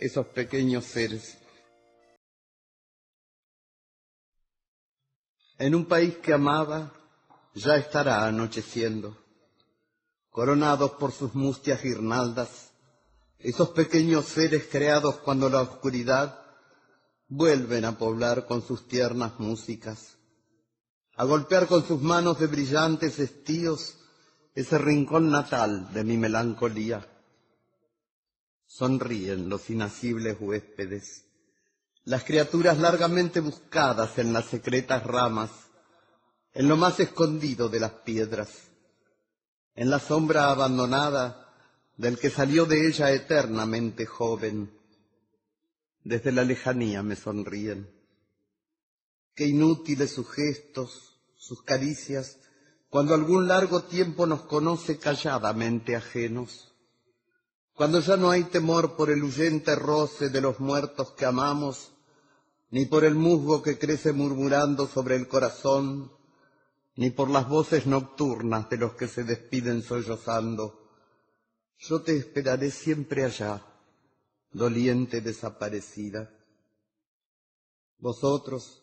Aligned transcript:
esos 0.00 0.26
pequeños 0.28 0.84
seres. 0.84 1.38
En 5.58 5.74
un 5.74 5.86
país 5.86 6.16
que 6.18 6.32
amaba, 6.32 6.92
ya 7.54 7.76
estará 7.76 8.26
anocheciendo, 8.26 9.16
coronados 10.30 10.92
por 10.92 11.10
sus 11.10 11.34
mustias 11.34 11.82
guirnaldas, 11.82 12.70
esos 13.38 13.70
pequeños 13.70 14.26
seres 14.26 14.68
creados 14.70 15.16
cuando 15.16 15.48
la 15.48 15.62
oscuridad 15.62 16.44
vuelven 17.26 17.84
a 17.84 17.98
poblar 17.98 18.46
con 18.46 18.62
sus 18.62 18.86
tiernas 18.86 19.40
músicas, 19.40 20.16
a 21.16 21.24
golpear 21.24 21.66
con 21.66 21.84
sus 21.84 22.00
manos 22.00 22.38
de 22.38 22.46
brillantes 22.46 23.18
estíos 23.18 23.98
ese 24.54 24.78
rincón 24.78 25.30
natal 25.30 25.92
de 25.92 26.04
mi 26.04 26.16
melancolía. 26.16 27.17
Sonríen 28.68 29.48
los 29.48 29.70
inacibles 29.70 30.36
huéspedes, 30.38 31.24
las 32.04 32.22
criaturas 32.22 32.78
largamente 32.78 33.40
buscadas 33.40 34.18
en 34.18 34.34
las 34.34 34.44
secretas 34.44 35.04
ramas, 35.04 35.50
en 36.52 36.68
lo 36.68 36.76
más 36.76 37.00
escondido 37.00 37.70
de 37.70 37.80
las 37.80 37.92
piedras, 37.92 38.50
en 39.74 39.88
la 39.88 39.98
sombra 39.98 40.50
abandonada 40.50 41.48
del 41.96 42.18
que 42.18 42.28
salió 42.28 42.66
de 42.66 42.86
ella 42.86 43.10
eternamente 43.10 44.04
joven. 44.04 44.70
Desde 46.04 46.30
la 46.30 46.44
lejanía 46.44 47.02
me 47.02 47.16
sonríen. 47.16 47.90
Qué 49.34 49.46
inútiles 49.46 50.12
sus 50.12 50.30
gestos, 50.30 51.18
sus 51.36 51.62
caricias, 51.62 52.36
cuando 52.90 53.14
algún 53.14 53.48
largo 53.48 53.84
tiempo 53.84 54.26
nos 54.26 54.42
conoce 54.42 54.98
calladamente 54.98 55.96
ajenos 55.96 56.67
cuando 57.78 58.00
ya 58.00 58.16
no 58.16 58.30
hay 58.30 58.42
temor 58.42 58.96
por 58.96 59.08
el 59.08 59.22
huyente 59.22 59.76
roce 59.76 60.30
de 60.30 60.40
los 60.40 60.58
muertos 60.58 61.12
que 61.12 61.24
amamos, 61.24 61.92
ni 62.70 62.86
por 62.86 63.04
el 63.04 63.14
musgo 63.14 63.62
que 63.62 63.78
crece 63.78 64.12
murmurando 64.12 64.88
sobre 64.88 65.14
el 65.14 65.28
corazón, 65.28 66.10
ni 66.96 67.10
por 67.10 67.30
las 67.30 67.48
voces 67.48 67.86
nocturnas 67.86 68.68
de 68.68 68.78
los 68.78 68.94
que 68.94 69.06
se 69.06 69.22
despiden 69.22 69.84
sollozando. 69.84 70.90
Yo 71.78 72.02
te 72.02 72.16
esperaré 72.16 72.72
siempre 72.72 73.24
allá, 73.24 73.64
doliente 74.50 75.20
desaparecida. 75.20 76.32
Vosotros, 77.98 78.82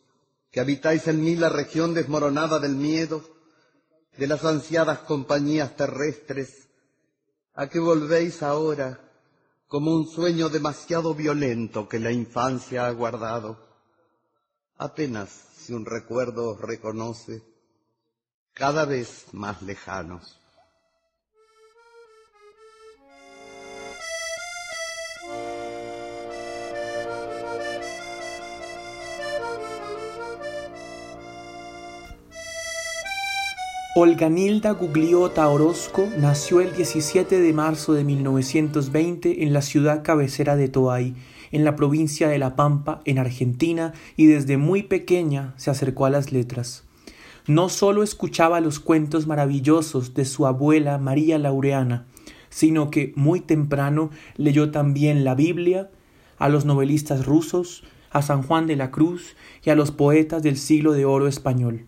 que 0.52 0.62
habitáis 0.62 1.06
en 1.10 1.22
mí 1.22 1.36
la 1.36 1.50
región 1.50 1.94
desmoronada 1.94 2.60
del 2.60 2.78
miedo, 2.78 3.26
de 4.18 4.26
las 4.26 4.46
ansiadas 4.46 5.00
compañías 5.00 5.76
terrestres, 5.76 6.65
¿A 7.58 7.70
qué 7.70 7.80
volvéis 7.80 8.44
ahora 8.44 9.00
como 9.68 9.96
un 9.96 10.08
sueño 10.08 10.50
demasiado 10.50 11.16
violento 11.16 11.88
que 11.88 12.00
la 12.00 12.12
infancia 12.12 12.86
ha 12.86 12.92
guardado? 12.92 13.58
Apenas 14.78 15.30
si 15.56 15.72
un 15.72 15.86
recuerdo 15.86 16.52
os 16.52 16.60
reconoce, 16.60 17.42
cada 18.54 18.84
vez 18.84 19.28
más 19.32 19.62
lejanos. 19.62 20.38
Olganilda 33.98 34.72
Gugliota 34.72 35.48
Orozco 35.48 36.10
nació 36.18 36.60
el 36.60 36.76
17 36.76 37.40
de 37.40 37.54
marzo 37.54 37.94
de 37.94 38.04
1920 38.04 39.44
en 39.44 39.54
la 39.54 39.62
ciudad 39.62 40.04
cabecera 40.04 40.58
de 40.58 40.68
Toay, 40.68 41.16
en 41.54 41.64
la 41.64 41.78
provincia 41.78 42.28
de 42.28 42.38
La 42.38 42.58
Pampa, 42.58 43.00
en 43.06 43.20
Argentina, 43.20 43.94
y 44.18 44.26
desde 44.26 44.58
muy 44.58 44.84
pequeña 44.84 45.54
se 45.56 45.72
acercó 45.72 46.06
a 46.06 46.10
las 46.10 46.34
letras. 46.34 46.84
No 47.48 47.70
sólo 47.70 48.04
escuchaba 48.04 48.60
los 48.60 48.82
cuentos 48.82 49.28
maravillosos 49.28 50.14
de 50.14 50.26
su 50.26 50.46
abuela 50.46 50.98
María 50.98 51.40
Laureana, 51.40 52.06
sino 52.50 52.92
que 52.92 53.14
muy 53.16 53.40
temprano 53.40 54.10
leyó 54.36 54.72
también 54.72 55.24
la 55.24 55.36
Biblia, 55.36 55.90
a 56.38 56.50
los 56.50 56.66
novelistas 56.66 57.26
rusos, 57.26 57.86
a 58.12 58.22
San 58.22 58.44
Juan 58.44 58.68
de 58.68 58.76
la 58.76 58.92
Cruz 58.92 59.38
y 59.64 59.70
a 59.70 59.76
los 59.76 59.92
poetas 59.92 60.44
del 60.44 60.58
siglo 60.58 60.92
de 60.92 61.06
oro 61.06 61.30
español. 61.30 61.86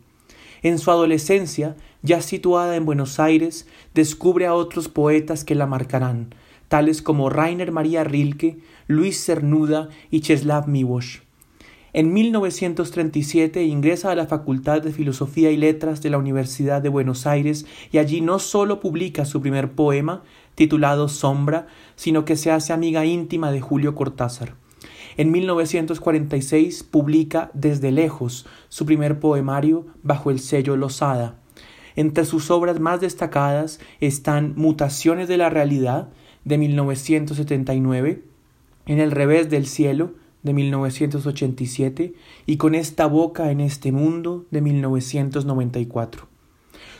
En 0.63 0.79
su 0.79 0.91
adolescencia, 0.91 1.75
ya 2.01 2.21
situada 2.21 2.75
en 2.75 2.85
Buenos 2.85 3.19
Aires, 3.19 3.67
descubre 3.93 4.45
a 4.47 4.53
otros 4.53 4.89
poetas 4.89 5.43
que 5.43 5.55
la 5.55 5.67
marcarán, 5.67 6.33
tales 6.67 7.01
como 7.01 7.29
Rainer 7.29 7.71
María 7.71 8.03
Rilke, 8.03 8.59
Luis 8.87 9.23
Cernuda 9.23 9.89
y 10.11 10.21
Czeslaw 10.21 10.67
Miłosz. 10.67 11.21
En 11.93 12.13
1937 12.13 13.63
ingresa 13.63 14.11
a 14.11 14.15
la 14.15 14.27
Facultad 14.27 14.81
de 14.81 14.91
Filosofía 14.91 15.51
y 15.51 15.57
Letras 15.57 16.01
de 16.01 16.09
la 16.09 16.17
Universidad 16.17 16.81
de 16.81 16.89
Buenos 16.89 17.25
Aires 17.25 17.65
y 17.91 17.97
allí 17.97 18.21
no 18.21 18.39
solo 18.39 18.79
publica 18.79 19.25
su 19.25 19.41
primer 19.41 19.71
poema, 19.71 20.21
titulado 20.53 21.07
Sombra, 21.07 21.67
sino 21.95 22.25
que 22.25 22.35
se 22.35 22.51
hace 22.51 22.73
amiga 22.73 23.05
íntima 23.05 23.51
de 23.51 23.61
Julio 23.61 23.95
Cortázar. 23.95 24.55
En 25.17 25.31
1946 25.31 26.83
publica 26.83 27.49
Desde 27.55 27.91
lejos, 27.91 28.45
su 28.69 28.85
primer 28.85 29.19
poemario 29.19 29.87
bajo 30.03 30.29
el 30.29 30.39
sello 30.39 30.77
Losada. 30.77 31.39
Entre 31.95 32.23
sus 32.23 32.51
obras 32.51 32.79
más 32.79 33.01
destacadas 33.01 33.79
están 33.99 34.53
Mutaciones 34.55 35.27
de 35.27 35.37
la 35.37 35.49
Realidad, 35.49 36.09
de 36.45 36.59
1979, 36.59 38.23
En 38.85 38.99
el 38.99 39.09
revés 39.09 39.49
del 39.49 39.65
cielo, 39.65 40.11
de 40.43 40.53
1987, 40.53 42.13
y 42.45 42.57
Con 42.57 42.75
esta 42.75 43.07
boca 43.07 43.49
en 43.49 43.59
este 43.59 43.91
mundo, 43.91 44.45
de 44.51 44.61
1994. 44.61 46.27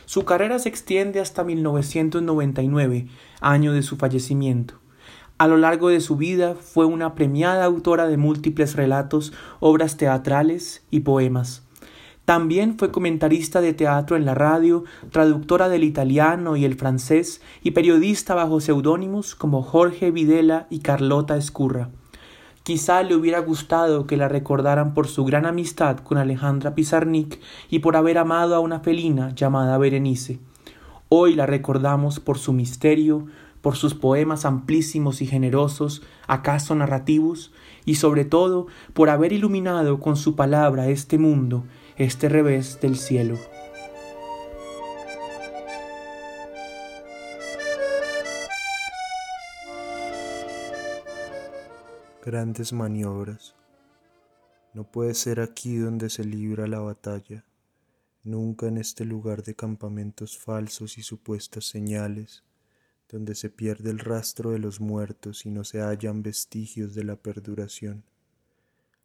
Su 0.06 0.24
carrera 0.24 0.58
se 0.58 0.68
extiende 0.68 1.20
hasta 1.20 1.44
1999, 1.44 3.06
año 3.40 3.72
de 3.72 3.82
su 3.82 3.96
fallecimiento. 3.96 4.74
A 5.38 5.46
lo 5.46 5.56
largo 5.56 5.88
de 5.88 6.00
su 6.00 6.16
vida 6.16 6.56
fue 6.56 6.84
una 6.84 7.14
premiada 7.14 7.64
autora 7.64 8.08
de 8.08 8.16
múltiples 8.16 8.74
relatos, 8.74 9.32
obras 9.60 9.96
teatrales 9.96 10.82
y 10.90 11.00
poemas. 11.00 11.62
También 12.24 12.76
fue 12.76 12.90
comentarista 12.90 13.60
de 13.60 13.72
teatro 13.72 14.16
en 14.16 14.24
la 14.24 14.34
radio, 14.34 14.82
traductora 15.12 15.68
del 15.68 15.84
italiano 15.84 16.56
y 16.56 16.64
el 16.64 16.74
francés 16.74 17.40
y 17.62 17.70
periodista 17.70 18.34
bajo 18.34 18.60
seudónimos 18.60 19.36
como 19.36 19.62
Jorge 19.62 20.10
Videla 20.10 20.66
y 20.70 20.80
Carlota 20.80 21.36
Escurra. 21.36 21.88
Quizá 22.64 23.04
le 23.04 23.14
hubiera 23.14 23.38
gustado 23.38 24.08
que 24.08 24.16
la 24.16 24.28
recordaran 24.28 24.92
por 24.92 25.06
su 25.06 25.24
gran 25.24 25.46
amistad 25.46 25.98
con 25.98 26.18
Alejandra 26.18 26.74
Pizarnik 26.74 27.40
y 27.70 27.78
por 27.78 27.96
haber 27.96 28.18
amado 28.18 28.56
a 28.56 28.60
una 28.60 28.80
felina 28.80 29.32
llamada 29.36 29.78
Berenice. 29.78 30.40
Hoy 31.08 31.34
la 31.34 31.46
recordamos 31.46 32.20
por 32.20 32.38
su 32.38 32.52
misterio, 32.52 33.28
por 33.68 33.76
sus 33.76 33.92
poemas 33.92 34.46
amplísimos 34.46 35.20
y 35.20 35.26
generosos, 35.26 36.00
acaso 36.26 36.74
narrativos, 36.74 37.52
y 37.84 37.96
sobre 37.96 38.24
todo 38.24 38.66
por 38.94 39.10
haber 39.10 39.34
iluminado 39.34 40.00
con 40.00 40.16
su 40.16 40.36
palabra 40.36 40.88
este 40.88 41.18
mundo, 41.18 41.66
este 41.98 42.30
revés 42.30 42.80
del 42.80 42.96
cielo. 42.96 43.36
Grandes 52.24 52.72
maniobras. 52.72 53.54
No 54.72 54.84
puede 54.84 55.12
ser 55.12 55.40
aquí 55.40 55.76
donde 55.76 56.08
se 56.08 56.24
libra 56.24 56.66
la 56.66 56.78
batalla, 56.78 57.44
nunca 58.24 58.66
en 58.66 58.78
este 58.78 59.04
lugar 59.04 59.42
de 59.42 59.54
campamentos 59.54 60.38
falsos 60.38 60.96
y 60.96 61.02
supuestas 61.02 61.66
señales, 61.66 62.47
donde 63.08 63.34
se 63.34 63.48
pierde 63.48 63.90
el 63.90 63.98
rastro 63.98 64.50
de 64.50 64.58
los 64.58 64.80
muertos 64.80 65.46
y 65.46 65.50
no 65.50 65.64
se 65.64 65.80
hallan 65.80 66.22
vestigios 66.22 66.94
de 66.94 67.04
la 67.04 67.16
perduración. 67.16 68.04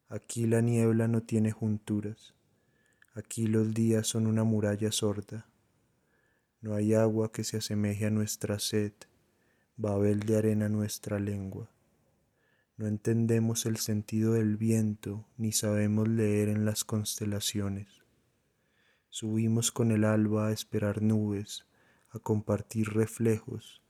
Aquí 0.10 0.46
la 0.46 0.62
niebla 0.62 1.08
no 1.08 1.24
tiene 1.24 1.52
junturas, 1.52 2.34
aquí 3.14 3.48
los 3.48 3.74
días 3.74 4.08
son 4.08 4.28
una 4.28 4.44
muralla 4.44 4.92
sorda. 4.92 5.48
No 6.62 6.76
hay 6.76 6.94
agua 6.94 7.32
que 7.32 7.44
se 7.44 7.58
asemeje 7.58 8.06
a 8.06 8.10
nuestra 8.10 8.60
sed, 8.60 8.94
babel 9.78 10.22
de 10.22 10.38
arena 10.38 10.70
nuestra 10.70 11.20
lengua. 11.20 11.70
No 12.76 12.88
entendemos 12.88 13.66
el 13.66 13.78
sentido 13.78 14.34
del 14.34 14.58
viento, 14.58 15.26
ni 15.38 15.52
sabemos 15.52 16.08
leer 16.08 16.50
en 16.50 16.66
las 16.66 16.84
constelaciones. 16.84 17.88
Subimos 19.10 19.72
con 19.72 19.92
el 19.92 20.06
alba 20.06 20.48
a 20.48 20.52
esperar 20.52 21.02
nubes, 21.02 21.66
a 22.10 22.20
compartir 22.20 22.90
reflejos, 22.90 23.83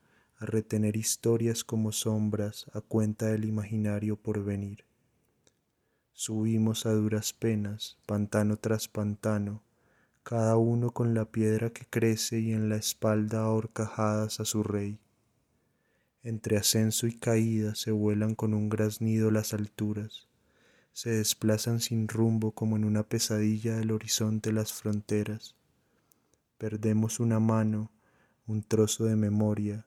a 0.44 0.46
retener 0.46 0.98
historias 0.98 1.64
como 1.64 1.94
sombras 1.94 2.66
a 2.74 2.82
cuenta 2.82 3.28
del 3.28 3.46
imaginario 3.46 4.18
por 4.18 4.44
venir. 4.44 4.84
Subimos 6.12 6.86
a 6.86 6.92
duras 6.92 7.32
penas, 7.32 7.98
pantano 8.06 8.58
tras 8.58 8.90
pantano, 8.90 9.64
cada 10.22 10.58
uno 10.58 10.92
con 10.92 11.14
la 11.14 11.24
piedra 11.24 11.70
que 11.70 11.86
crece 11.86 12.42
y 12.42 12.52
en 12.52 12.68
la 12.68 12.76
espalda 12.76 13.44
ahorcajadas 13.44 14.42
a 14.42 14.46
su 14.46 14.64
rey. 14.64 15.00
Entre 16.24 16.58
ascenso 16.58 17.08
y 17.08 17.14
caída 17.14 17.74
se 17.76 17.92
vuelan 17.92 18.36
con 18.36 18.54
un 18.54 18.68
graznido 18.68 19.32
las 19.32 19.54
alturas, 19.54 20.28
se 20.92 21.10
desplazan 21.10 21.80
sin 21.80 22.10
rumbo 22.10 22.52
como 22.52 22.76
en 22.76 22.84
una 22.84 23.04
pesadilla 23.04 23.78
del 23.78 23.92
horizonte 23.92 24.52
las 24.52 24.74
fronteras. 24.74 25.56
Perdemos 26.58 27.22
una 27.22 27.40
mano, 27.40 27.92
un 28.46 28.62
trozo 28.62 29.06
de 29.06 29.16
memoria, 29.16 29.86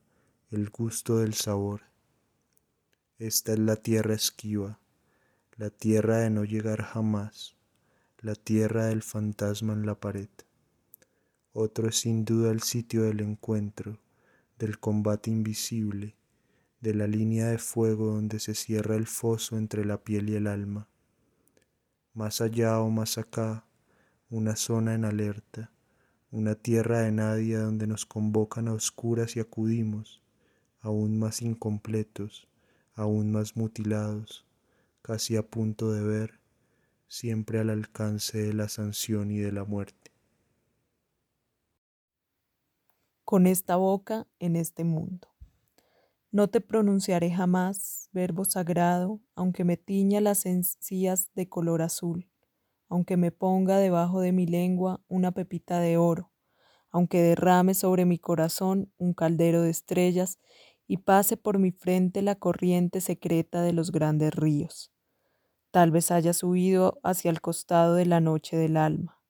el 0.52 0.70
gusto 0.70 1.19
del 1.19 1.34
sabor. 1.34 1.82
Esta 3.19 3.52
es 3.54 3.58
la 3.58 3.75
tierra 3.75 4.14
esquiva, 4.14 4.78
la 5.56 5.70
tierra 5.70 6.19
de 6.19 6.31
no 6.31 6.44
llegar 6.44 6.82
jamás, 6.82 7.56
la 8.20 8.37
tierra 8.37 8.87
del 8.87 9.02
fantasma 9.02 9.72
en 9.72 9.87
la 9.87 9.98
pared. 9.98 10.28
Otro 11.52 11.88
es 11.88 11.96
sin 11.96 12.25
duda 12.25 12.52
el 12.52 12.62
sitio 12.62 13.02
del 13.02 13.22
encuentro, 13.22 13.98
del 14.56 14.78
combate 14.78 15.32
invisible, 15.32 16.14
de 16.81 16.94
la 16.94 17.08
línea 17.08 17.48
de 17.48 17.58
fuego 17.58 18.12
donde 18.12 18.38
se 18.38 18.54
cierra 18.54 18.94
el 18.94 19.08
foso 19.08 19.58
entre 19.58 19.84
la 19.84 20.04
piel 20.04 20.31
y 20.31 20.37
el 20.37 20.46
alma. 20.46 20.87
Más 22.14 22.40
allá 22.40 22.78
o 22.78 22.88
más 22.90 23.19
acá, 23.19 23.66
una 24.31 24.54
zona 24.54 24.94
en 24.94 25.06
alerta, 25.06 25.72
una 26.31 26.54
tierra 26.54 27.00
de 27.00 27.10
nadie 27.10 27.56
donde 27.56 27.88
nos 27.88 28.06
convocan 28.06 28.69
a 28.69 28.75
oscuras 28.75 29.34
y 29.34 29.40
acudimos, 29.40 30.22
aún 30.87 31.19
más 31.19 31.43
incompletos, 31.43 32.47
aún 32.94 33.33
más 33.33 33.56
mutilados, 33.56 34.47
casi 35.03 35.35
a 35.37 35.43
punto 35.43 35.91
de 35.91 36.00
ver, 36.00 36.38
siempre 37.09 37.59
al 37.59 37.71
alcance 37.71 38.38
de 38.38 38.53
la 38.55 38.69
sanción 38.69 39.33
y 39.33 39.38
de 39.38 39.50
la 39.50 39.65
muerte. 39.65 40.12
Con 43.25 43.49
esta 43.49 43.75
boca 43.75 44.29
en 44.38 44.55
este 44.55 44.85
mundo. 44.85 45.27
No 46.31 46.47
te 46.47 46.61
pronunciaré 46.61 47.32
jamás 47.32 48.09
verbo 48.12 48.44
sagrado, 48.44 49.21
aunque 49.35 49.65
me 49.65 49.77
tiña 49.77 50.21
las 50.21 50.47
encías 50.47 51.31
de 51.35 51.49
color 51.49 51.82
azul, 51.82 52.31
aunque 52.89 53.17
me 53.17 53.32
ponga 53.32 53.79
debajo 53.79 54.21
de 54.21 54.31
mi 54.31 54.47
lengua 54.47 55.03
una 55.09 55.32
pepita 55.32 55.81
de 55.81 55.97
oro, 55.97 56.31
aunque 56.93 57.23
derrame 57.23 57.75
sobre 57.75 58.05
mi 58.05 58.21
corazón 58.21 58.93
un 58.99 59.15
caldero 59.15 59.62
de 59.62 59.71
estrellas 59.71 60.39
y 60.88 60.99
pase 60.99 61.37
por 61.37 61.59
mi 61.59 61.73
frente 61.73 62.23
la 62.23 62.37
corriente 62.37 63.00
secreta 63.00 63.62
de 63.62 63.73
los 63.73 63.91
grandes 63.91 64.35
ríos. 64.35 64.93
Tal 65.71 65.91
vez 65.91 66.11
haya 66.11 66.33
subido 66.33 67.00
hacia 67.03 67.31
el 67.31 67.41
costado 67.41 67.94
de 67.94 68.06
la 68.06 68.21
noche 68.21 68.56
del 68.56 68.77
alma, 68.77 69.21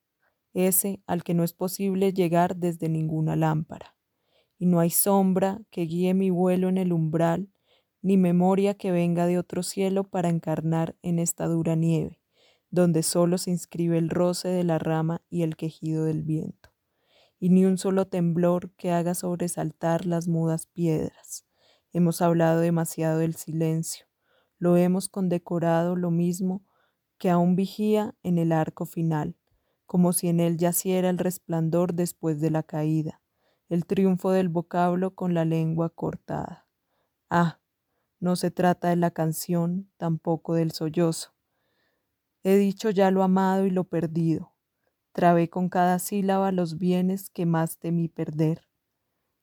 ese 0.53 1.01
al 1.07 1.23
que 1.23 1.33
no 1.33 1.43
es 1.43 1.53
posible 1.53 2.13
llegar 2.13 2.55
desde 2.55 2.89
ninguna 2.89 3.35
lámpara, 3.35 3.95
y 4.57 4.65
no 4.65 4.79
hay 4.79 4.89
sombra 4.89 5.61
que 5.71 5.81
guíe 5.81 6.13
mi 6.13 6.29
vuelo 6.29 6.69
en 6.69 6.77
el 6.77 6.93
umbral, 6.93 7.49
ni 8.01 8.17
memoria 8.17 8.75
que 8.75 8.91
venga 8.91 9.25
de 9.25 9.37
otro 9.37 9.63
cielo 9.63 10.03
para 10.03 10.29
encarnar 10.29 10.95
en 11.01 11.19
esta 11.19 11.47
dura 11.47 11.75
nieve, 11.75 12.21
donde 12.69 13.03
solo 13.03 13.37
se 13.37 13.51
inscribe 13.51 13.97
el 13.97 14.09
roce 14.09 14.47
de 14.47 14.63
la 14.63 14.79
rama 14.79 15.21
y 15.29 15.41
el 15.41 15.57
quejido 15.57 16.05
del 16.05 16.21
viento, 16.21 16.69
y 17.39 17.49
ni 17.49 17.65
un 17.65 17.77
solo 17.77 18.07
temblor 18.07 18.71
que 18.75 18.91
haga 18.91 19.15
sobresaltar 19.15 20.05
las 20.05 20.27
mudas 20.27 20.67
piedras 20.67 21.46
Hemos 21.93 22.21
hablado 22.21 22.59
demasiado 22.59 23.19
del 23.19 23.35
silencio, 23.35 24.07
lo 24.59 24.77
hemos 24.77 25.07
condecorado 25.07 25.95
lo 25.95 26.11
mismo 26.11 26.65
que 27.17 27.29
aún 27.29 27.55
vigía 27.55 28.15
en 28.23 28.37
el 28.37 28.51
arco 28.51 28.85
final, 28.85 29.35
como 29.85 30.13
si 30.13 30.27
en 30.27 30.39
él 30.39 30.57
yaciera 30.57 31.09
el 31.09 31.17
resplandor 31.17 31.93
después 31.93 32.39
de 32.39 32.51
la 32.51 32.63
caída, 32.63 33.21
el 33.69 33.85
triunfo 33.85 34.31
del 34.31 34.49
vocablo 34.49 35.15
con 35.15 35.33
la 35.33 35.45
lengua 35.45 35.89
cortada. 35.89 36.67
Ah, 37.29 37.59
no 38.19 38.35
se 38.35 38.51
trata 38.51 38.89
de 38.89 38.95
la 38.95 39.11
canción, 39.11 39.89
tampoco 39.97 40.55
del 40.55 40.71
sollozo. 40.71 41.33
He 42.43 42.55
dicho 42.55 42.89
ya 42.89 43.11
lo 43.11 43.23
amado 43.23 43.65
y 43.65 43.69
lo 43.69 43.83
perdido. 43.83 44.53
Trabé 45.11 45.49
con 45.49 45.69
cada 45.69 45.99
sílaba 45.99 46.51
los 46.51 46.77
bienes 46.77 47.29
que 47.29 47.45
más 47.45 47.77
temí 47.77 48.07
perder. 48.07 48.67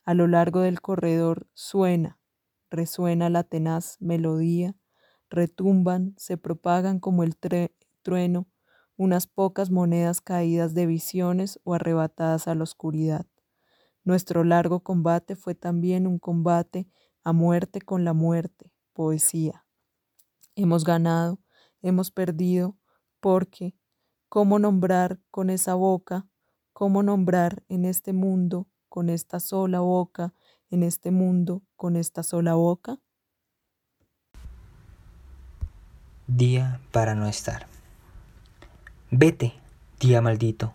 A 0.04 0.14
lo 0.14 0.26
largo 0.26 0.60
del 0.60 0.80
corredor 0.80 1.48
suena, 1.54 2.18
resuena 2.70 3.30
la 3.30 3.44
tenaz 3.44 3.96
melodía, 4.00 4.76
retumban, 5.30 6.14
se 6.16 6.36
propagan 6.36 7.00
como 7.00 7.22
el 7.22 7.36
trueno, 8.02 8.46
unas 8.96 9.26
pocas 9.26 9.70
monedas 9.70 10.20
caídas 10.20 10.74
de 10.74 10.86
visiones 10.86 11.60
o 11.64 11.74
arrebatadas 11.74 12.46
a 12.48 12.54
la 12.54 12.62
oscuridad. 12.62 13.26
Nuestro 14.04 14.44
largo 14.44 14.80
combate 14.80 15.34
fue 15.34 15.54
también 15.54 16.06
un 16.06 16.18
combate 16.18 16.88
a 17.22 17.32
muerte 17.32 17.80
con 17.80 18.04
la 18.04 18.12
muerte, 18.12 18.70
poesía. 18.92 19.64
Hemos 20.56 20.84
ganado, 20.84 21.40
hemos 21.82 22.10
perdido, 22.10 22.76
porque, 23.20 23.74
¿cómo 24.28 24.58
nombrar 24.58 25.18
con 25.30 25.50
esa 25.50 25.74
boca, 25.74 26.28
cómo 26.72 27.02
nombrar 27.02 27.64
en 27.68 27.86
este 27.86 28.12
mundo, 28.12 28.68
con 28.88 29.08
esta 29.08 29.40
sola 29.40 29.80
boca, 29.80 30.34
en 30.70 30.82
este 30.82 31.10
mundo 31.10 31.62
con 31.76 31.96
esta 31.96 32.22
sola 32.22 32.54
boca? 32.54 32.98
Día 36.26 36.80
para 36.92 37.14
no 37.14 37.26
estar. 37.26 37.66
Vete, 39.10 39.54
día 40.00 40.20
maldito, 40.20 40.74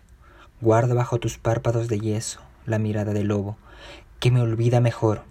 guarda 0.61 0.93
bajo 0.93 1.19
tus 1.19 1.37
párpados 1.37 1.87
de 1.87 1.99
yeso 1.99 2.41
la 2.65 2.79
mirada 2.79 3.13
de 3.13 3.23
lobo, 3.23 3.57
que 4.19 4.31
me 4.31 4.41
olvida 4.41 4.79
mejor. 4.79 5.23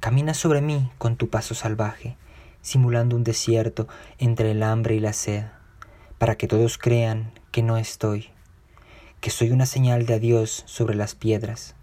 Camina 0.00 0.34
sobre 0.34 0.62
mí 0.62 0.90
con 0.98 1.16
tu 1.16 1.28
paso 1.28 1.54
salvaje, 1.54 2.16
simulando 2.62 3.14
un 3.14 3.24
desierto 3.24 3.86
entre 4.18 4.52
el 4.52 4.62
hambre 4.62 4.94
y 4.94 5.00
la 5.00 5.12
sed, 5.12 5.44
para 6.18 6.36
que 6.36 6.48
todos 6.48 6.78
crean 6.78 7.32
que 7.50 7.62
no 7.62 7.76
estoy, 7.76 8.30
que 9.20 9.30
soy 9.30 9.50
una 9.50 9.66
señal 9.66 10.06
de 10.06 10.14
adiós 10.14 10.64
sobre 10.66 10.94
las 10.94 11.14
piedras, 11.14 11.76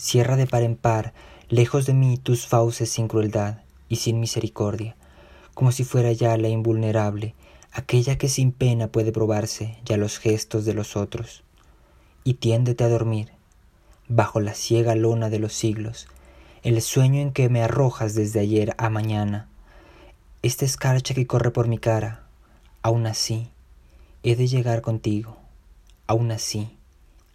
Cierra 0.00 0.36
de 0.36 0.46
par 0.46 0.62
en 0.62 0.76
par, 0.76 1.12
lejos 1.48 1.84
de 1.84 1.92
mí 1.92 2.18
tus 2.18 2.46
fauces 2.46 2.88
sin 2.88 3.08
crueldad 3.08 3.62
y 3.88 3.96
sin 3.96 4.20
misericordia, 4.20 4.94
como 5.54 5.72
si 5.72 5.82
fuera 5.82 6.12
ya 6.12 6.36
la 6.36 6.46
invulnerable, 6.46 7.34
aquella 7.72 8.16
que 8.16 8.28
sin 8.28 8.52
pena 8.52 8.86
puede 8.86 9.10
probarse 9.10 9.76
ya 9.84 9.96
los 9.96 10.20
gestos 10.20 10.64
de 10.64 10.72
los 10.72 10.96
otros. 10.96 11.42
Y 12.22 12.34
tiéndete 12.34 12.84
a 12.84 12.88
dormir, 12.88 13.32
bajo 14.06 14.38
la 14.38 14.54
ciega 14.54 14.94
lona 14.94 15.30
de 15.30 15.40
los 15.40 15.52
siglos, 15.52 16.06
el 16.62 16.80
sueño 16.80 17.20
en 17.20 17.32
que 17.32 17.48
me 17.48 17.60
arrojas 17.60 18.14
desde 18.14 18.38
ayer 18.38 18.76
a 18.78 18.90
mañana, 18.90 19.48
esta 20.42 20.64
escarcha 20.64 21.12
que 21.12 21.26
corre 21.26 21.50
por 21.50 21.66
mi 21.66 21.78
cara, 21.78 22.22
aún 22.82 23.04
así, 23.08 23.50
he 24.22 24.36
de 24.36 24.46
llegar 24.46 24.80
contigo, 24.80 25.38
aún 26.06 26.30
así, 26.30 26.78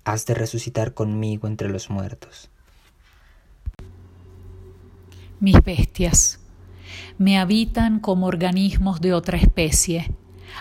has 0.06 0.26
de 0.26 0.34
resucitar 0.34 0.94
conmigo 0.94 1.50
entre 1.50 1.68
los 1.68 1.90
muertos 1.90 2.52
mis 5.44 5.62
bestias. 5.62 6.40
Me 7.18 7.38
habitan 7.38 8.00
como 8.00 8.28
organismos 8.28 9.02
de 9.02 9.14
otra 9.14 9.38
especie, 9.38 10.10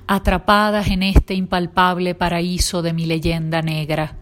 atrapadas 0.09 0.89
en 0.89 1.05
este 1.05 1.35
impalpable 1.35 2.17
paraíso 2.17 2.83
de 2.83 2.93
mi 2.93 3.07
leyenda 3.07 3.63
negra. 3.63 4.17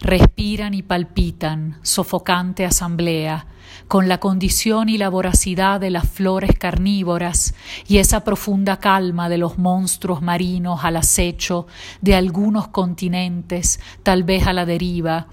Respiran 0.00 0.72
y 0.72 0.82
palpitan, 0.82 1.78
sofocante 1.82 2.64
asamblea, 2.64 3.46
con 3.88 4.08
la 4.08 4.20
condición 4.20 4.88
y 4.88 4.96
la 4.96 5.10
voracidad 5.10 5.78
de 5.78 5.90
las 5.90 6.08
flores 6.08 6.52
carnívoras 6.58 7.54
y 7.86 7.98
esa 7.98 8.24
profunda 8.24 8.78
calma 8.78 9.28
de 9.28 9.36
los 9.36 9.58
monstruos 9.58 10.22
marinos 10.22 10.82
al 10.82 10.96
acecho 10.96 11.66
de 12.00 12.14
algunos 12.14 12.68
continentes, 12.68 13.80
tal 14.02 14.24
vez 14.24 14.46
a 14.46 14.54
la 14.54 14.64
deriva, 14.64 15.26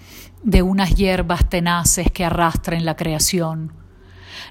de 0.44 0.62
unas 0.62 0.94
hierbas 0.94 1.48
tenaces 1.48 2.12
que 2.12 2.26
arrastren 2.26 2.84
la 2.84 2.98
creación. 2.98 3.87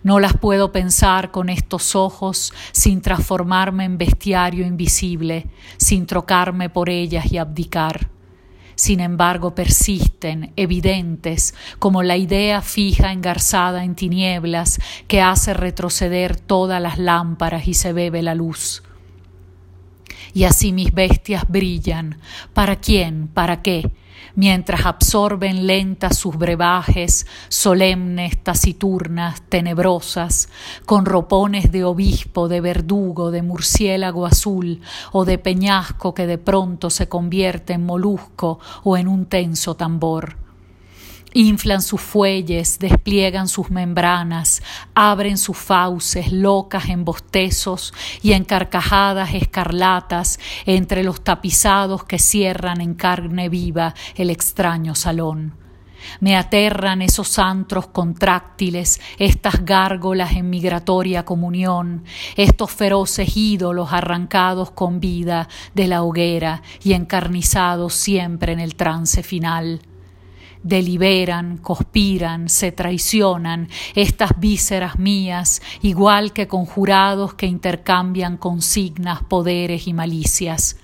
No 0.02 0.20
las 0.20 0.36
puedo 0.36 0.72
pensar 0.72 1.30
con 1.30 1.48
estos 1.48 1.94
ojos 1.96 2.52
sin 2.72 3.00
transformarme 3.00 3.84
en 3.84 3.98
bestiario 3.98 4.66
invisible, 4.66 5.46
sin 5.76 6.06
trocarme 6.06 6.68
por 6.70 6.88
ellas 6.88 7.32
y 7.32 7.38
abdicar. 7.38 8.10
Sin 8.76 9.00
embargo, 9.00 9.54
persisten, 9.54 10.52
evidentes, 10.54 11.54
como 11.78 12.02
la 12.02 12.18
idea 12.18 12.60
fija 12.60 13.10
engarzada 13.10 13.84
en 13.84 13.94
tinieblas 13.94 14.78
que 15.08 15.22
hace 15.22 15.54
retroceder 15.54 16.36
todas 16.36 16.80
las 16.82 16.98
lámparas 16.98 17.66
y 17.68 17.74
se 17.74 17.94
bebe 17.94 18.22
la 18.22 18.34
luz. 18.34 18.82
Y 20.34 20.44
así 20.44 20.72
mis 20.72 20.92
bestias 20.92 21.48
brillan. 21.48 22.18
¿Para 22.52 22.76
quién? 22.76 23.28
¿Para 23.28 23.62
qué? 23.62 23.90
Mientras 24.36 24.86
absorben 24.86 25.66
lentas 25.66 26.16
sus 26.16 26.36
brebajes, 26.36 27.26
solemnes, 27.48 28.40
taciturnas, 28.42 29.42
tenebrosas, 29.48 30.48
con 30.84 31.04
ropones 31.04 31.72
de 31.72 31.82
obispo, 31.82 32.46
de 32.46 32.60
verdugo, 32.60 33.32
de 33.32 33.42
murciélago 33.42 34.26
azul 34.26 34.80
o 35.10 35.24
de 35.24 35.38
peñasco 35.38 36.14
que 36.14 36.26
de 36.26 36.38
pronto 36.38 36.90
se 36.90 37.08
convierte 37.08 37.72
en 37.72 37.84
molusco 37.84 38.60
o 38.84 38.96
en 38.96 39.08
un 39.08 39.26
tenso 39.26 39.74
tambor 39.74 40.45
Inflan 41.36 41.82
sus 41.82 42.00
fuelles, 42.00 42.78
despliegan 42.78 43.46
sus 43.46 43.70
membranas, 43.70 44.62
abren 44.94 45.36
sus 45.36 45.58
fauces 45.58 46.32
locas 46.32 46.88
en 46.88 47.04
bostezos 47.04 47.92
y 48.22 48.32
en 48.32 48.46
carcajadas 48.46 49.34
escarlatas 49.34 50.40
entre 50.64 51.04
los 51.04 51.22
tapizados 51.22 52.04
que 52.04 52.18
cierran 52.18 52.80
en 52.80 52.94
carne 52.94 53.50
viva 53.50 53.94
el 54.14 54.30
extraño 54.30 54.94
salón. 54.94 55.52
Me 56.20 56.38
aterran 56.38 57.02
esos 57.02 57.38
antros 57.38 57.88
contráctiles, 57.88 58.98
estas 59.18 59.62
gárgolas 59.62 60.32
en 60.32 60.48
migratoria 60.48 61.26
comunión, 61.26 62.04
estos 62.36 62.70
feroces 62.70 63.36
ídolos 63.36 63.92
arrancados 63.92 64.70
con 64.70 65.00
vida 65.00 65.50
de 65.74 65.86
la 65.86 66.02
hoguera 66.02 66.62
y 66.82 66.94
encarnizados 66.94 67.92
siempre 67.92 68.54
en 68.54 68.60
el 68.60 68.74
trance 68.74 69.22
final 69.22 69.82
deliberan, 70.66 71.58
conspiran, 71.58 72.48
se 72.48 72.72
traicionan 72.72 73.68
estas 73.94 74.38
vísceras 74.38 74.98
mías, 74.98 75.62
igual 75.82 76.32
que 76.32 76.48
conjurados 76.48 77.34
que 77.34 77.46
intercambian 77.46 78.36
consignas, 78.36 79.22
poderes 79.22 79.86
y 79.86 79.92
malicias. 79.92 80.76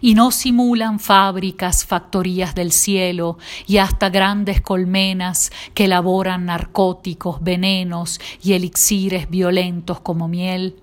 Y 0.00 0.14
no 0.14 0.30
simulan 0.30 1.00
fábricas, 1.00 1.84
factorías 1.84 2.54
del 2.54 2.70
cielo 2.70 3.38
y 3.66 3.78
hasta 3.78 4.08
grandes 4.08 4.60
colmenas 4.60 5.50
que 5.74 5.86
elaboran 5.86 6.46
narcóticos, 6.46 7.42
venenos 7.42 8.20
y 8.42 8.52
elixires 8.52 9.28
violentos 9.28 10.00
como 10.00 10.28
miel. 10.28 10.76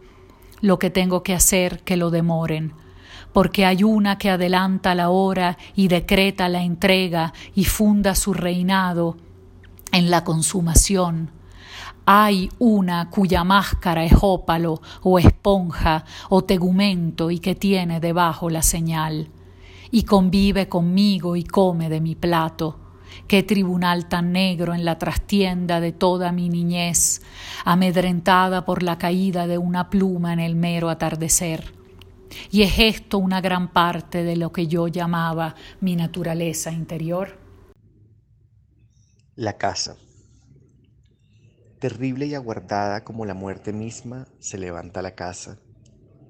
Lo 0.60 0.78
que 0.78 0.90
tengo 0.90 1.24
que 1.24 1.34
hacer 1.34 1.80
que 1.84 1.96
lo 1.96 2.12
demoren, 2.12 2.74
porque 3.34 3.66
hay 3.66 3.84
una 3.84 4.18
que 4.18 4.30
adelanta 4.30 4.96
la 4.96 5.10
hora 5.10 5.58
y 5.76 5.88
decreta 5.88 6.50
la 6.50 6.64
entrega 6.64 7.34
y 7.56 7.66
funda 7.66 8.16
su 8.16 8.34
reinado 8.34 9.18
en 9.92 10.10
la 10.10 10.24
consumación. 10.24 11.32
Hay 12.06 12.50
una 12.60 13.10
cuya 13.10 13.44
máscara 13.44 14.04
es 14.04 14.14
ópalo 14.22 14.82
o 15.02 15.20
esponja 15.20 16.04
o 16.30 16.44
tegumento 16.44 17.32
y 17.32 17.40
que 17.40 17.56
tiene 17.56 18.00
debajo 18.00 18.50
la 18.50 18.64
señal. 18.64 19.30
Y 19.92 20.04
convive 20.04 20.68
conmigo 20.68 21.36
y 21.36 21.44
come 21.44 21.90
de 21.90 22.02
mi 22.02 22.16
plato. 22.16 22.80
Qué 23.28 23.44
tribunal 23.44 24.08
tan 24.08 24.32
negro 24.32 24.74
en 24.74 24.86
la 24.86 24.98
trastienda 24.98 25.80
de 25.80 25.92
toda 25.92 26.32
mi 26.32 26.50
niñez, 26.50 27.22
amedrentada 27.66 28.66
por 28.66 28.84
la 28.84 28.98
caída 28.98 29.48
de 29.48 29.58
una 29.58 29.90
pluma 29.90 30.34
en 30.34 30.40
el 30.40 30.56
mero 30.56 30.90
atardecer. 30.90 31.81
Y 32.50 32.64
es 32.64 32.80
esto 32.80 33.18
una 33.18 33.42
gran 33.42 33.72
parte 33.72 34.24
de 34.24 34.36
lo 34.36 34.52
que 34.52 34.68
yo 34.68 34.88
llamaba 34.88 35.56
mi 35.80 35.96
naturaleza 35.96 36.72
interior. 36.72 37.38
La 39.36 39.58
casa. 39.58 39.96
Terrible 41.80 42.28
y 42.28 42.36
aguardada 42.36 43.04
como 43.04 43.26
la 43.26 43.34
muerte 43.34 43.74
misma, 43.74 44.28
se 44.40 44.58
levanta 44.58 45.02
la 45.02 45.16
casa. 45.16 45.58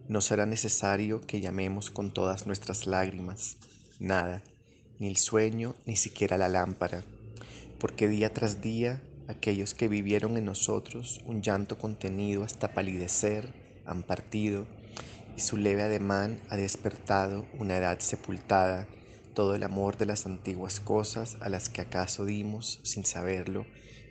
No 0.08 0.22
será 0.22 0.46
necesario 0.46 1.22
que 1.22 1.42
llamemos 1.42 1.90
con 1.90 2.12
todas 2.12 2.48
nuestras 2.48 2.88
lágrimas, 2.88 3.58
nada, 4.00 4.42
ni 5.00 5.08
el 5.08 5.18
sueño, 5.18 5.76
ni 5.86 5.96
siquiera 5.96 6.38
la 6.38 6.48
lámpara, 6.48 7.04
porque 7.80 8.08
día 8.08 8.32
tras 8.34 8.62
día 8.62 9.02
aquellos 9.28 9.74
que 9.74 9.88
vivieron 9.88 10.38
en 10.38 10.46
nosotros 10.46 11.22
un 11.26 11.42
llanto 11.42 11.78
contenido 11.78 12.44
hasta 12.44 12.74
palidecer 12.74 13.54
han 13.86 14.04
partido 14.04 14.68
su 15.42 15.58
leve 15.58 15.82
ademán 15.82 16.40
ha 16.50 16.56
despertado 16.56 17.46
una 17.60 17.78
edad 17.78 18.00
sepultada, 18.00 18.88
todo 19.34 19.56
el 19.56 19.64
amor 19.64 19.98
de 19.98 20.06
las 20.06 20.26
antiguas 20.26 20.80
cosas 20.80 21.38
a 21.42 21.50
las 21.50 21.70
que 21.70 21.82
acaso 21.82 22.26
dimos, 22.26 22.80
sin 22.84 23.04
saberlo, 23.04 23.66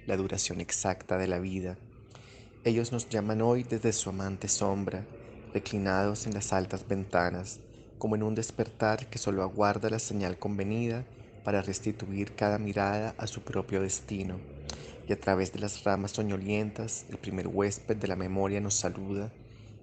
la 0.06 0.16
duración 0.16 0.60
exacta 0.60 1.16
de 1.18 1.28
la 1.28 1.38
vida. 1.38 1.78
Ellos 2.64 2.92
nos 2.92 3.08
llaman 3.08 3.40
hoy 3.40 3.62
desde 3.62 3.92
su 3.92 4.10
amante 4.10 4.48
sombra, 4.48 5.06
reclinados 5.54 6.26
en 6.26 6.34
las 6.34 6.52
altas 6.52 6.86
ventanas, 6.86 7.60
como 7.98 8.16
en 8.16 8.22
un 8.22 8.34
despertar 8.34 9.08
que 9.08 9.18
solo 9.18 9.42
aguarda 9.42 9.88
la 9.88 9.98
señal 9.98 10.38
convenida 10.38 11.06
para 11.44 11.62
restituir 11.62 12.34
cada 12.34 12.58
mirada 12.58 13.14
a 13.18 13.26
su 13.26 13.42
propio 13.42 13.80
destino. 13.80 14.40
Y 15.08 15.12
a 15.12 15.20
través 15.20 15.52
de 15.52 15.60
las 15.60 15.84
ramas 15.84 16.12
soñolientas, 16.12 17.06
el 17.08 17.18
primer 17.18 17.48
huésped 17.48 17.96
de 17.96 18.08
la 18.08 18.16
memoria 18.16 18.60
nos 18.60 18.74
saluda, 18.74 19.32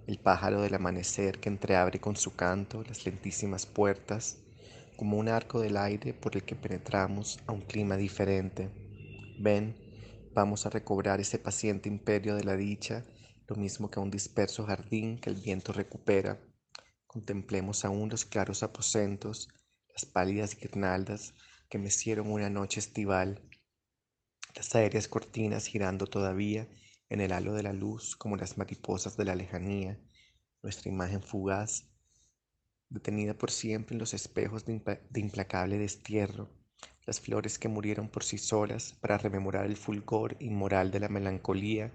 el 0.08 0.18
pájaro 0.18 0.62
del 0.62 0.74
amanecer 0.74 1.38
que 1.38 1.50
entreabre 1.50 2.00
con 2.00 2.16
su 2.16 2.34
canto 2.34 2.82
las 2.82 3.04
lentísimas 3.04 3.66
puertas, 3.66 4.38
como 4.96 5.18
un 5.18 5.28
arco 5.28 5.60
del 5.60 5.76
aire 5.76 6.14
por 6.14 6.34
el 6.34 6.44
que 6.44 6.56
penetramos 6.56 7.38
a 7.46 7.52
un 7.52 7.60
clima 7.60 7.98
diferente. 7.98 8.70
Ven, 9.38 9.76
vamos 10.32 10.64
a 10.64 10.70
recobrar 10.70 11.20
ese 11.20 11.38
paciente 11.38 11.90
imperio 11.90 12.36
de 12.36 12.44
la 12.44 12.56
dicha, 12.56 13.04
lo 13.48 13.56
mismo 13.56 13.90
que 13.90 14.00
un 14.00 14.10
disperso 14.10 14.64
jardín 14.64 15.20
que 15.20 15.28
el 15.28 15.36
viento 15.36 15.74
recupera. 15.74 16.40
Contemplemos 17.06 17.84
aún 17.84 18.08
los 18.08 18.24
claros 18.24 18.62
aposentos, 18.62 19.48
las 19.92 20.06
pálidas 20.06 20.56
guirnaldas 20.58 21.34
que 21.68 21.76
mecieron 21.76 22.32
una 22.32 22.48
noche 22.48 22.80
estival, 22.80 23.42
las 24.54 24.74
aéreas 24.74 25.06
cortinas 25.06 25.66
girando 25.66 26.06
todavía 26.06 26.66
en 27.10 27.20
el 27.20 27.32
halo 27.32 27.54
de 27.54 27.62
la 27.62 27.72
luz 27.72 28.16
como 28.16 28.36
las 28.36 28.58
mariposas 28.58 29.16
de 29.16 29.24
la 29.24 29.34
lejanía, 29.34 29.98
nuestra 30.62 30.90
imagen 30.90 31.22
fugaz, 31.22 31.86
detenida 32.90 33.34
por 33.34 33.50
siempre 33.50 33.94
en 33.94 34.00
los 34.00 34.14
espejos 34.14 34.64
de, 34.64 34.82
implacable 35.14 35.78
destierro, 35.78 36.50
las 37.06 37.20
flores 37.20 37.58
que 37.58 37.68
murieron 37.68 38.08
por 38.08 38.24
sí 38.24 38.38
solas 38.38 38.92
para 39.00 39.18
rememorar 39.18 39.66
el 39.66 39.76
fulgor 39.76 40.36
inmoral 40.40 40.90
de 40.90 41.00
la 41.00 41.08
melancolía, 41.08 41.94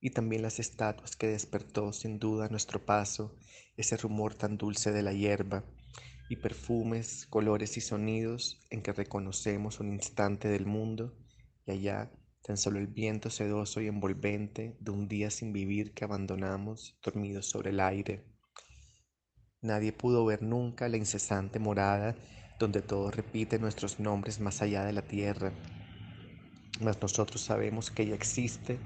y 0.00 0.10
también 0.10 0.42
las 0.42 0.58
estatuas 0.58 1.16
que 1.16 1.28
despertó 1.28 1.92
sin 1.92 2.18
duda 2.18 2.48
nuestro 2.48 2.84
paso, 2.84 3.34
ese 3.76 3.96
rumor 3.96 4.34
tan 4.34 4.58
dulce 4.58 4.92
de 4.92 5.02
la 5.02 5.12
hierba, 5.12 5.64
y 6.28 6.36
perfumes, 6.36 7.26
colores 7.26 7.76
y 7.76 7.80
sonidos 7.80 8.60
en 8.70 8.82
que 8.82 8.92
reconocemos 8.92 9.80
un 9.80 9.92
instante 9.92 10.48
del 10.48 10.66
mundo, 10.66 11.16
y 11.66 11.72
allá 11.72 12.10
tan 12.44 12.58
solo 12.58 12.78
el 12.78 12.88
viento 12.88 13.30
sedoso 13.30 13.80
y 13.80 13.86
envolvente 13.86 14.76
de 14.78 14.90
un 14.90 15.08
día 15.08 15.30
sin 15.30 15.54
vivir 15.54 15.94
que 15.94 16.04
abandonamos 16.04 16.94
dormidos 17.02 17.46
sobre 17.46 17.70
el 17.70 17.80
aire. 17.80 18.22
Nadie 19.62 19.94
pudo 19.94 20.26
ver 20.26 20.42
nunca 20.42 20.90
la 20.90 20.98
incesante 20.98 21.58
morada 21.58 22.14
donde 22.58 22.82
todo 22.82 23.10
repite 23.10 23.58
nuestros 23.58 23.98
nombres 23.98 24.40
más 24.40 24.60
allá 24.60 24.84
de 24.84 24.92
la 24.92 25.00
tierra, 25.00 25.52
mas 26.82 27.00
nosotros 27.00 27.40
sabemos 27.40 27.90
que 27.90 28.02
ella 28.02 28.14
existe 28.14 28.78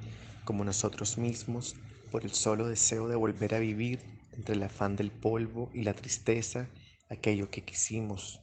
como 0.44 0.64
nosotros 0.64 1.18
mismos 1.18 1.74
por 2.12 2.22
el 2.22 2.30
solo 2.30 2.68
deseo 2.68 3.08
de 3.08 3.16
volver 3.16 3.56
a 3.56 3.58
vivir 3.58 3.98
entre 4.36 4.54
el 4.54 4.62
afán 4.62 4.94
del 4.94 5.10
polvo 5.10 5.68
y 5.74 5.82
la 5.82 5.94
tristeza 5.94 6.68
aquello 7.10 7.50
que 7.50 7.64
quisimos 7.64 8.40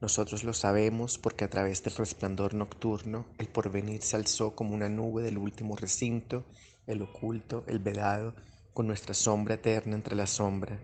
nosotros 0.00 0.44
lo 0.44 0.52
sabemos 0.52 1.16
porque 1.16 1.46
a 1.46 1.48
través 1.48 1.82
del 1.82 1.94
resplandor 1.94 2.52
nocturno 2.52 3.24
el 3.38 3.48
porvenir 3.48 4.02
se 4.02 4.16
alzó 4.16 4.54
como 4.54 4.74
una 4.74 4.90
nube 4.90 5.22
del 5.22 5.38
último 5.38 5.74
recinto, 5.74 6.44
el 6.86 7.00
oculto, 7.00 7.64
el 7.66 7.78
vedado, 7.78 8.34
con 8.74 8.86
nuestra 8.86 9.14
sombra 9.14 9.54
eterna 9.54 9.94
entre 9.94 10.14
la 10.14 10.26
sombra. 10.26 10.78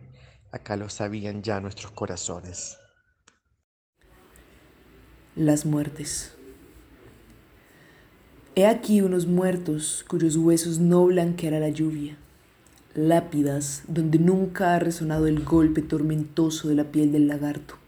Acá 0.51 0.77
lo 0.77 0.89
sabían 0.89 1.43
ya 1.43 1.61
nuestros 1.61 1.93
corazones. 1.93 2.79
Las 5.37 5.67
muertes. 5.67 6.35
He 8.55 8.67
aquí 8.67 9.03
unos 9.03 9.27
muertos 9.27 10.07
cuyos 10.09 10.37
huesos 10.37 10.79
no 10.79 11.05
blanqueará 11.05 11.61
la 11.61 11.69
lluvia, 11.69 12.17
lápidas 12.95 13.83
donde 13.89 14.19
nunca 14.19 14.75
ha 14.75 14.79
resonado 14.79 15.27
el 15.27 15.45
golpe 15.45 15.83
tormentoso 15.83 16.69
de 16.69 16.77
la 16.77 16.85
piel 16.85 17.13
del 17.13 17.29
lagarto 17.29 17.82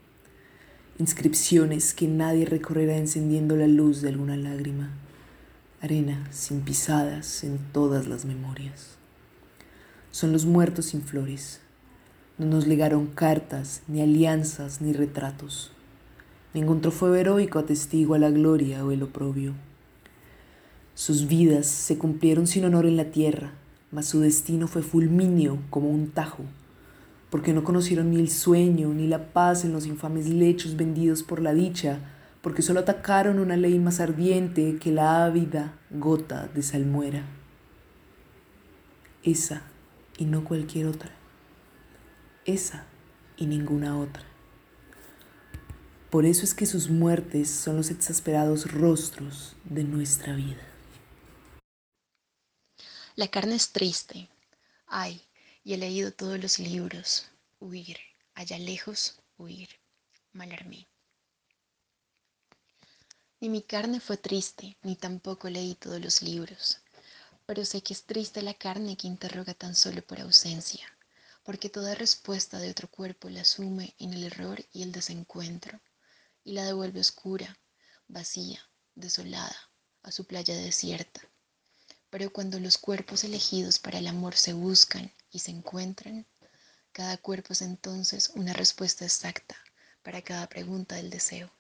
inscripciones 0.98 1.92
que 1.92 2.06
nadie 2.06 2.44
recorrerá 2.44 2.96
encendiendo 2.96 3.56
la 3.56 3.66
luz 3.66 4.00
de 4.00 4.10
alguna 4.10 4.36
lágrima, 4.36 4.90
arena 5.80 6.24
sin 6.30 6.60
pisadas 6.60 7.42
en 7.42 7.58
todas 7.72 8.06
las 8.06 8.24
memorias. 8.24 8.96
Son 10.12 10.32
los 10.32 10.46
muertos 10.46 10.86
sin 10.86 11.02
flores. 11.02 11.60
No 12.38 12.46
nos 12.46 12.68
legaron 12.68 13.08
cartas, 13.08 13.82
ni 13.88 14.02
alianzas, 14.02 14.80
ni 14.80 14.92
retratos. 14.92 15.72
Ningún 16.52 16.80
trofeo 16.80 17.16
heroico 17.16 17.58
atestigua 17.58 18.18
la 18.18 18.30
gloria 18.30 18.84
o 18.84 18.92
el 18.92 19.02
oprobio. 19.02 19.54
Sus 20.94 21.26
vidas 21.26 21.66
se 21.66 21.98
cumplieron 21.98 22.46
sin 22.46 22.64
honor 22.64 22.86
en 22.86 22.96
la 22.96 23.06
tierra, 23.06 23.54
mas 23.90 24.06
su 24.06 24.20
destino 24.20 24.68
fue 24.68 24.82
fulminio 24.82 25.58
como 25.70 25.90
un 25.90 26.10
tajo 26.10 26.44
porque 27.34 27.52
no 27.52 27.64
conocieron 27.64 28.12
ni 28.12 28.20
el 28.20 28.30
sueño 28.30 28.94
ni 28.94 29.08
la 29.08 29.32
paz 29.32 29.64
en 29.64 29.72
los 29.72 29.86
infames 29.86 30.28
lechos 30.28 30.76
vendidos 30.76 31.24
por 31.24 31.42
la 31.42 31.52
dicha, 31.52 31.98
porque 32.42 32.62
solo 32.62 32.78
atacaron 32.78 33.40
una 33.40 33.56
ley 33.56 33.76
más 33.80 33.98
ardiente 33.98 34.78
que 34.78 34.92
la 34.92 35.24
ávida 35.24 35.76
gota 35.90 36.46
de 36.46 36.62
salmuera. 36.62 37.26
Esa 39.24 39.62
y 40.16 40.26
no 40.26 40.44
cualquier 40.44 40.86
otra. 40.86 41.10
Esa 42.44 42.84
y 43.36 43.46
ninguna 43.46 43.98
otra. 43.98 44.22
Por 46.10 46.26
eso 46.26 46.44
es 46.44 46.54
que 46.54 46.66
sus 46.66 46.88
muertes 46.88 47.50
son 47.50 47.78
los 47.78 47.90
exasperados 47.90 48.70
rostros 48.70 49.56
de 49.64 49.82
nuestra 49.82 50.36
vida. 50.36 50.62
La 53.16 53.26
carne 53.26 53.56
es 53.56 53.72
triste. 53.72 54.28
Ay, 54.86 55.20
y 55.64 55.72
he 55.72 55.78
leído 55.78 56.12
todos 56.12 56.38
los 56.38 56.58
libros. 56.58 57.24
Huir, 57.58 57.98
allá 58.34 58.58
lejos, 58.58 59.18
huir. 59.38 59.68
Malarmé. 60.32 60.86
Ni 63.40 63.48
mi 63.48 63.62
carne 63.62 64.00
fue 64.00 64.16
triste, 64.16 64.76
ni 64.82 64.94
tampoco 64.96 65.48
leí 65.48 65.74
todos 65.74 66.00
los 66.00 66.22
libros. 66.22 66.78
Pero 67.46 67.64
sé 67.64 67.82
que 67.82 67.94
es 67.94 68.04
triste 68.04 68.42
la 68.42 68.54
carne 68.54 68.96
que 68.96 69.06
interroga 69.06 69.54
tan 69.54 69.74
solo 69.74 70.02
por 70.02 70.20
ausencia, 70.20 70.86
porque 71.42 71.68
toda 71.68 71.94
respuesta 71.94 72.58
de 72.58 72.70
otro 72.70 72.88
cuerpo 72.88 73.28
la 73.28 73.42
asume 73.42 73.94
en 73.98 74.14
el 74.14 74.24
error 74.24 74.64
y 74.72 74.82
el 74.82 74.92
desencuentro, 74.92 75.80
y 76.42 76.52
la 76.52 76.64
devuelve 76.64 77.00
oscura, 77.00 77.58
vacía, 78.08 78.60
desolada, 78.94 79.56
a 80.02 80.12
su 80.12 80.26
playa 80.26 80.56
desierta 80.56 81.20
pero 82.14 82.32
cuando 82.32 82.60
los 82.60 82.78
cuerpos 82.78 83.24
elegidos 83.24 83.80
para 83.80 83.98
el 83.98 84.06
amor 84.06 84.36
se 84.36 84.52
buscan 84.52 85.12
y 85.34 85.40
se 85.40 85.50
encuentran, 85.50 86.24
cada 86.92 87.16
cuerpo 87.16 87.54
es 87.54 87.62
entonces 87.62 88.30
una 88.36 88.52
respuesta 88.52 89.04
exacta 89.04 89.56
para 90.04 90.22
cada 90.22 90.48
pregunta 90.48 90.94
del 90.94 91.10
deseo. 91.10 91.52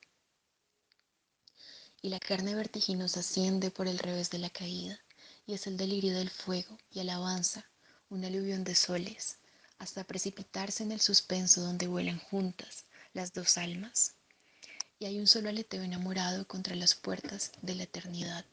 Y 2.00 2.08
la 2.08 2.20
carne 2.20 2.54
vertiginosa 2.54 3.18
asciende 3.18 3.72
por 3.72 3.88
el 3.88 3.98
revés 3.98 4.30
de 4.30 4.38
la 4.38 4.48
caída, 4.48 5.00
y 5.44 5.54
es 5.54 5.66
el 5.66 5.76
delirio 5.76 6.14
del 6.14 6.30
fuego 6.30 6.78
y 6.92 7.00
alabanza, 7.00 7.68
un 8.10 8.24
aluvión 8.24 8.62
de 8.62 8.76
soles, 8.76 9.38
hasta 9.78 10.04
precipitarse 10.04 10.84
en 10.84 10.92
el 10.92 11.00
suspenso 11.00 11.60
donde 11.60 11.88
vuelan 11.88 12.20
juntas 12.20 12.84
las 13.12 13.32
dos 13.32 13.58
almas. 13.58 14.14
Y 15.00 15.06
hay 15.06 15.18
un 15.18 15.26
solo 15.26 15.48
aleteo 15.48 15.82
enamorado 15.82 16.46
contra 16.46 16.76
las 16.76 16.94
puertas 16.94 17.50
de 17.60 17.74
la 17.74 17.82
eternidad. 17.82 18.44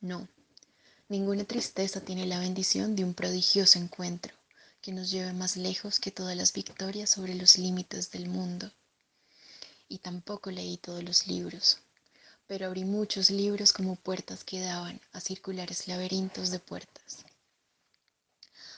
No, 0.00 0.26
ninguna 1.08 1.44
tristeza 1.44 2.00
tiene 2.00 2.26
la 2.26 2.38
bendición 2.38 2.94
de 2.94 3.02
un 3.02 3.14
prodigioso 3.14 3.78
encuentro 3.78 4.34
que 4.82 4.92
nos 4.92 5.10
lleve 5.10 5.32
más 5.32 5.56
lejos 5.56 5.98
que 6.00 6.10
todas 6.10 6.36
las 6.36 6.52
victorias 6.52 7.10
sobre 7.10 7.34
los 7.34 7.58
límites 7.58 8.10
del 8.10 8.28
mundo. 8.28 8.70
Y 9.88 9.98
tampoco 9.98 10.50
leí 10.50 10.76
todos 10.76 11.02
los 11.02 11.26
libros, 11.26 11.78
pero 12.46 12.66
abrí 12.66 12.84
muchos 12.84 13.30
libros 13.30 13.72
como 13.72 13.96
puertas 13.96 14.44
que 14.44 14.60
daban 14.60 15.00
a 15.12 15.20
circulares 15.20 15.88
laberintos 15.88 16.50
de 16.50 16.58
puertas. 16.58 17.24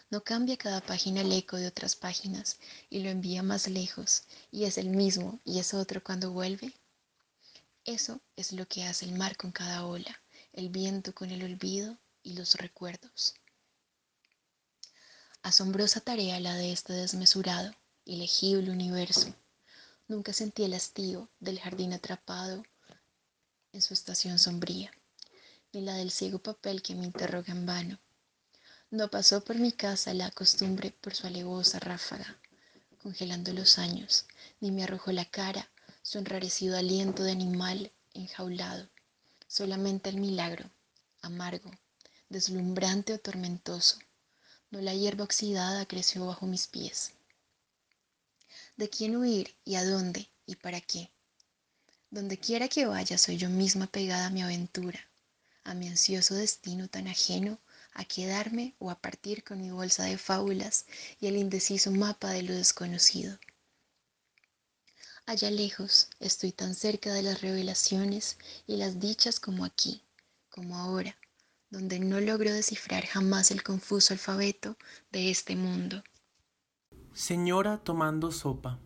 No 0.08 0.22
cambia 0.22 0.56
cada 0.56 0.80
página 0.80 1.20
el 1.20 1.32
eco 1.32 1.56
de 1.56 1.66
otras 1.66 1.96
páginas 1.96 2.58
y 2.88 3.00
lo 3.00 3.10
envía 3.10 3.42
más 3.42 3.68
lejos, 3.68 4.22
y 4.50 4.64
es 4.64 4.78
el 4.78 4.88
mismo 4.88 5.40
y 5.44 5.58
es 5.58 5.74
otro 5.74 6.02
cuando 6.02 6.30
vuelve. 6.30 6.72
Eso 7.84 8.20
es 8.36 8.52
lo 8.52 8.66
que 8.66 8.84
hace 8.84 9.04
el 9.04 9.12
mar 9.12 9.36
con 9.36 9.52
cada 9.52 9.84
ola 9.84 10.20
el 10.52 10.68
viento 10.68 11.14
con 11.14 11.30
el 11.30 11.44
olvido 11.44 11.96
y 12.22 12.34
los 12.34 12.54
recuerdos. 12.54 13.34
Asombrosa 15.42 16.00
tarea 16.00 16.38
la 16.40 16.54
de 16.54 16.72
este 16.72 16.92
desmesurado 16.92 17.72
y 18.04 18.16
legible 18.16 18.70
universo. 18.70 19.34
Nunca 20.08 20.32
sentí 20.32 20.64
el 20.64 20.74
hastío 20.74 21.28
del 21.40 21.60
jardín 21.60 21.92
atrapado 21.92 22.62
en 23.72 23.80
su 23.80 23.94
estación 23.94 24.38
sombría, 24.38 24.90
ni 25.72 25.80
la 25.82 25.94
del 25.94 26.10
ciego 26.10 26.38
papel 26.38 26.82
que 26.82 26.94
me 26.94 27.06
interroga 27.06 27.52
en 27.52 27.64
vano. 27.64 28.00
No 28.90 29.08
pasó 29.08 29.42
por 29.42 29.56
mi 29.56 29.72
casa 29.72 30.12
la 30.14 30.30
costumbre 30.30 30.90
por 30.90 31.14
su 31.14 31.26
alevosa 31.26 31.78
ráfaga, 31.78 32.38
congelando 33.02 33.52
los 33.52 33.78
años, 33.78 34.26
ni 34.60 34.72
me 34.72 34.82
arrojó 34.82 35.12
la 35.12 35.24
cara 35.24 35.70
su 36.02 36.18
enrarecido 36.18 36.76
aliento 36.76 37.22
de 37.22 37.32
animal 37.32 37.92
enjaulado 38.14 38.88
solamente 39.50 40.08
el 40.08 40.16
milagro, 40.16 40.70
amargo, 41.22 41.70
deslumbrante 42.30 43.12
o 43.12 43.18
tormentoso, 43.18 43.98
no 44.70 44.80
la 44.80 44.94
hierba 44.94 45.24
oxidada 45.24 45.84
creció 45.84 46.26
bajo 46.26 46.46
mis 46.46 46.68
pies. 46.68 47.12
¿De 48.76 48.88
quién 48.88 49.16
huir 49.16 49.54
y 49.64 49.74
a 49.74 49.84
dónde 49.84 50.30
y 50.46 50.54
para 50.54 50.80
qué? 50.80 51.10
Donde 52.08 52.38
quiera 52.38 52.68
que 52.68 52.86
vaya 52.86 53.18
soy 53.18 53.36
yo 53.36 53.50
misma 53.50 53.88
pegada 53.88 54.26
a 54.26 54.30
mi 54.30 54.42
aventura, 54.42 55.00
a 55.64 55.74
mi 55.74 55.88
ansioso 55.88 56.34
destino 56.34 56.88
tan 56.88 57.08
ajeno 57.08 57.58
a 57.94 58.04
quedarme 58.04 58.76
o 58.78 58.90
a 58.90 59.00
partir 59.00 59.42
con 59.42 59.60
mi 59.60 59.72
bolsa 59.72 60.04
de 60.04 60.16
fábulas 60.16 60.86
y 61.20 61.26
el 61.26 61.36
indeciso 61.36 61.90
mapa 61.90 62.30
de 62.30 62.44
lo 62.44 62.54
desconocido. 62.54 63.38
Allá 65.26 65.50
lejos 65.50 66.08
estoy 66.20 66.52
tan 66.52 66.76
cerca 66.76 67.12
de 67.12 67.22
las 67.22 67.40
revelaciones 67.40 68.36
y 68.68 68.76
las 68.76 69.00
dichas 69.00 69.40
como 69.40 69.64
aquí, 69.64 70.02
como 70.48 70.78
ahora, 70.78 71.16
donde 71.70 72.00
no 72.00 72.20
logro 72.20 72.52
descifrar 72.52 73.06
jamás 73.06 73.50
el 73.50 73.62
confuso 73.62 74.12
alfabeto 74.12 74.76
de 75.12 75.30
este 75.30 75.56
mundo. 75.56 76.02
Señora 77.12 77.78
tomando 77.78 78.32
sopa. 78.32 78.78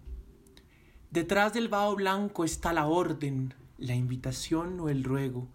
Detrás 1.10 1.54
del 1.54 1.68
vaho 1.68 1.94
blanco 1.96 2.44
está 2.44 2.72
la 2.72 2.86
orden, 2.86 3.54
la 3.78 3.94
invitación 3.94 4.80
o 4.80 4.88
el 4.88 5.04
ruego, 5.04 5.48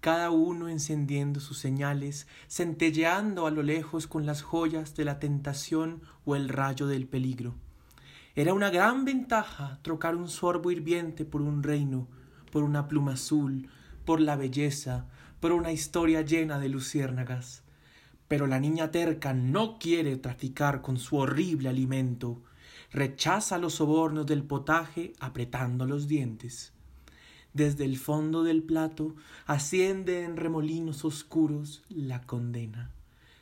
cada 0.00 0.30
uno 0.30 0.68
encendiendo 0.68 1.40
sus 1.40 1.58
señales, 1.58 2.26
centelleando 2.48 3.46
a 3.46 3.50
lo 3.50 3.62
lejos 3.62 4.06
con 4.06 4.26
las 4.26 4.42
joyas 4.42 4.94
de 4.94 5.04
la 5.04 5.18
tentación 5.18 6.02
o 6.24 6.36
el 6.36 6.48
rayo 6.48 6.86
del 6.86 7.06
peligro. 7.06 7.54
Era 8.34 8.52
una 8.52 8.70
gran 8.70 9.04
ventaja 9.04 9.78
trocar 9.82 10.14
un 10.14 10.28
sorbo 10.28 10.70
hirviente 10.70 11.24
por 11.24 11.40
un 11.40 11.62
reino, 11.62 12.06
por 12.52 12.62
una 12.62 12.86
pluma 12.86 13.14
azul, 13.14 13.70
por 14.04 14.20
la 14.20 14.36
belleza, 14.36 15.06
por 15.40 15.52
una 15.52 15.72
historia 15.72 16.22
llena 16.22 16.58
de 16.58 16.68
luciérnagas. 16.68 17.62
Pero 18.28 18.46
la 18.46 18.58
niña 18.58 18.90
terca 18.90 19.32
no 19.34 19.78
quiere 19.78 20.16
traficar 20.16 20.82
con 20.82 20.98
su 20.98 21.16
horrible 21.16 21.68
alimento. 21.68 22.42
Rechaza 22.92 23.58
los 23.58 23.74
sobornos 23.74 24.26
del 24.26 24.42
potaje 24.42 25.12
apretando 25.20 25.86
los 25.86 26.08
dientes. 26.08 26.72
Desde 27.52 27.84
el 27.84 27.96
fondo 27.96 28.42
del 28.42 28.62
plato 28.62 29.14
asciende 29.46 30.24
en 30.24 30.36
remolinos 30.36 31.04
oscuros 31.04 31.82
la 31.88 32.20
condena. 32.22 32.90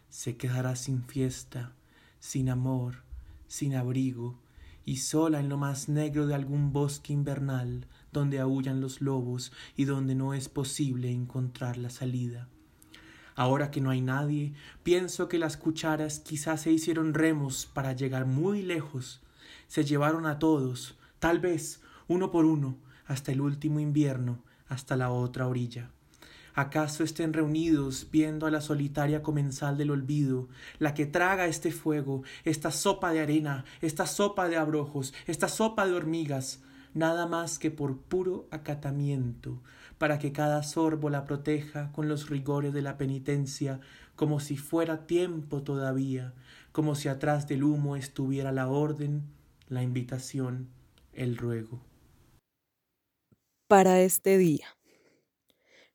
Se 0.08 0.36
quedará 0.36 0.76
sin 0.76 1.02
fiesta, 1.02 1.72
sin 2.20 2.48
amor, 2.48 3.02
sin 3.48 3.74
abrigo, 3.74 4.38
y 4.84 4.98
sola 4.98 5.40
en 5.40 5.48
lo 5.48 5.56
más 5.56 5.88
negro 5.88 6.26
de 6.26 6.34
algún 6.34 6.72
bosque 6.72 7.12
invernal, 7.12 7.86
donde 8.14 8.40
aullan 8.40 8.80
los 8.80 9.02
lobos 9.02 9.52
y 9.76 9.84
donde 9.84 10.14
no 10.14 10.32
es 10.32 10.48
posible 10.48 11.10
encontrar 11.10 11.76
la 11.76 11.90
salida. 11.90 12.48
Ahora 13.34 13.70
que 13.70 13.82
no 13.82 13.90
hay 13.90 14.00
nadie, 14.00 14.54
pienso 14.82 15.28
que 15.28 15.38
las 15.38 15.58
cucharas 15.58 16.20
quizás 16.20 16.62
se 16.62 16.72
hicieron 16.72 17.12
remos 17.12 17.66
para 17.66 17.92
llegar 17.92 18.24
muy 18.24 18.62
lejos, 18.62 19.20
se 19.66 19.84
llevaron 19.84 20.24
a 20.24 20.38
todos, 20.38 20.96
tal 21.18 21.40
vez 21.40 21.82
uno 22.08 22.30
por 22.30 22.46
uno, 22.46 22.78
hasta 23.06 23.32
el 23.32 23.40
último 23.40 23.80
invierno, 23.80 24.38
hasta 24.68 24.96
la 24.96 25.10
otra 25.10 25.48
orilla. 25.48 25.90
¿Acaso 26.54 27.02
estén 27.02 27.32
reunidos 27.32 28.06
viendo 28.12 28.46
a 28.46 28.50
la 28.52 28.60
solitaria 28.60 29.24
comensal 29.24 29.76
del 29.76 29.90
olvido, 29.90 30.48
la 30.78 30.94
que 30.94 31.04
traga 31.04 31.46
este 31.46 31.72
fuego, 31.72 32.22
esta 32.44 32.70
sopa 32.70 33.12
de 33.12 33.20
arena, 33.20 33.64
esta 33.80 34.06
sopa 34.06 34.48
de 34.48 34.56
abrojos, 34.56 35.12
esta 35.26 35.48
sopa 35.48 35.84
de 35.84 35.94
hormigas, 35.94 36.62
nada 36.94 37.26
más 37.26 37.58
que 37.58 37.70
por 37.70 37.98
puro 37.98 38.48
acatamiento, 38.50 39.60
para 39.98 40.18
que 40.18 40.32
cada 40.32 40.62
sorbo 40.62 41.10
la 41.10 41.24
proteja 41.24 41.92
con 41.92 42.08
los 42.08 42.30
rigores 42.30 42.72
de 42.72 42.82
la 42.82 42.96
penitencia, 42.96 43.80
como 44.16 44.40
si 44.40 44.56
fuera 44.56 45.06
tiempo 45.06 45.62
todavía, 45.62 46.32
como 46.72 46.94
si 46.94 47.08
atrás 47.08 47.46
del 47.48 47.64
humo 47.64 47.96
estuviera 47.96 48.52
la 48.52 48.68
orden, 48.68 49.24
la 49.68 49.82
invitación, 49.82 50.68
el 51.12 51.36
ruego. 51.36 51.80
Para 53.68 54.00
este 54.00 54.38
día. 54.38 54.66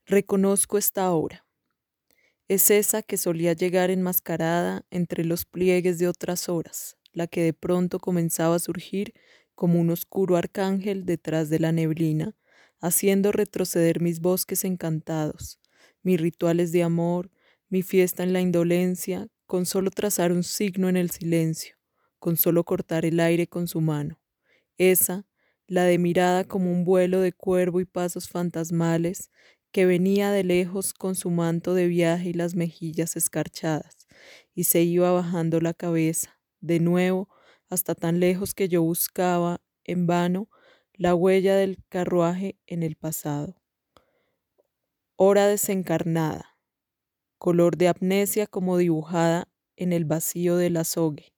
Reconozco 0.05 0.77
esta 0.77 1.11
hora. 1.11 1.45
Es 2.47 2.71
esa 2.71 3.03
que 3.03 3.17
solía 3.17 3.53
llegar 3.53 3.91
enmascarada 3.91 4.83
entre 4.89 5.23
los 5.23 5.45
pliegues 5.45 5.99
de 5.99 6.07
otras 6.07 6.49
horas, 6.49 6.97
la 7.13 7.27
que 7.27 7.43
de 7.43 7.53
pronto 7.53 7.99
comenzaba 7.99 8.55
a 8.55 8.59
surgir 8.59 9.13
como 9.59 9.81
un 9.81 9.89
oscuro 9.89 10.37
arcángel 10.37 11.05
detrás 11.05 11.49
de 11.49 11.59
la 11.59 11.73
neblina, 11.73 12.33
haciendo 12.79 13.33
retroceder 13.33 13.99
mis 13.99 14.21
bosques 14.21 14.63
encantados, 14.63 15.59
mis 16.01 16.21
rituales 16.21 16.71
de 16.71 16.81
amor, 16.81 17.29
mi 17.67 17.81
fiesta 17.81 18.23
en 18.23 18.31
la 18.31 18.39
indolencia, 18.39 19.27
con 19.47 19.65
solo 19.65 19.91
trazar 19.91 20.31
un 20.31 20.43
signo 20.43 20.87
en 20.87 20.95
el 20.95 21.09
silencio, 21.11 21.75
con 22.19 22.37
solo 22.37 22.63
cortar 22.63 23.05
el 23.05 23.19
aire 23.19 23.47
con 23.47 23.67
su 23.67 23.81
mano. 23.81 24.21
Esa, 24.77 25.25
la 25.67 25.83
de 25.83 25.97
mirada 25.97 26.45
como 26.45 26.71
un 26.71 26.85
vuelo 26.85 27.19
de 27.19 27.33
cuervo 27.33 27.81
y 27.81 27.85
pasos 27.85 28.29
fantasmales, 28.29 29.29
que 29.73 29.85
venía 29.85 30.31
de 30.31 30.45
lejos 30.45 30.93
con 30.93 31.15
su 31.15 31.31
manto 31.31 31.73
de 31.73 31.87
viaje 31.87 32.29
y 32.29 32.33
las 32.33 32.55
mejillas 32.55 33.17
escarchadas, 33.17 34.07
y 34.55 34.63
se 34.63 34.83
iba 34.83 35.11
bajando 35.11 35.59
la 35.59 35.73
cabeza, 35.73 36.39
de 36.61 36.79
nuevo, 36.79 37.27
hasta 37.69 37.95
tan 37.95 38.19
lejos 38.19 38.53
que 38.53 38.67
yo 38.67 38.81
buscaba, 38.81 39.61
en 39.83 40.07
vano, 40.07 40.49
la 40.93 41.15
huella 41.15 41.55
del 41.55 41.77
carruaje 41.87 42.57
en 42.67 42.83
el 42.83 42.95
pasado. 42.95 43.55
Hora 45.15 45.47
desencarnada, 45.47 46.57
color 47.37 47.77
de 47.77 47.87
amnesia 47.89 48.47
como 48.47 48.77
dibujada 48.77 49.47
en 49.75 49.93
el 49.93 50.05
vacío 50.05 50.57
del 50.57 50.77
azogue, 50.77 51.33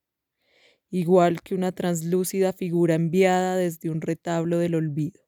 igual 0.90 1.42
que 1.42 1.56
una 1.56 1.72
translúcida 1.72 2.54
figura 2.54 2.96
enviada 2.96 3.56
desde 3.56 3.90
un 3.90 4.02
retablo 4.02 4.58
del 4.58 4.76
olvido. 4.76 5.22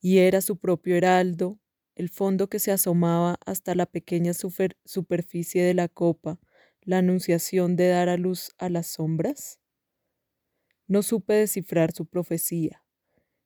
Y 0.00 0.18
era 0.18 0.40
su 0.40 0.58
propio 0.58 0.96
heraldo, 0.96 1.58
el 1.94 2.10
fondo 2.10 2.48
que 2.48 2.58
se 2.58 2.72
asomaba 2.72 3.38
hasta 3.46 3.74
la 3.74 3.86
pequeña 3.86 4.32
superficie 4.34 5.62
de 5.62 5.74
la 5.74 5.88
copa, 5.88 6.38
la 6.82 6.98
anunciación 6.98 7.76
de 7.76 7.88
dar 7.88 8.08
a 8.08 8.16
luz 8.16 8.50
a 8.58 8.68
las 8.68 8.86
sombras. 8.88 9.60
No 10.86 11.02
supe 11.02 11.32
descifrar 11.34 11.92
su 11.92 12.04
profecía. 12.04 12.84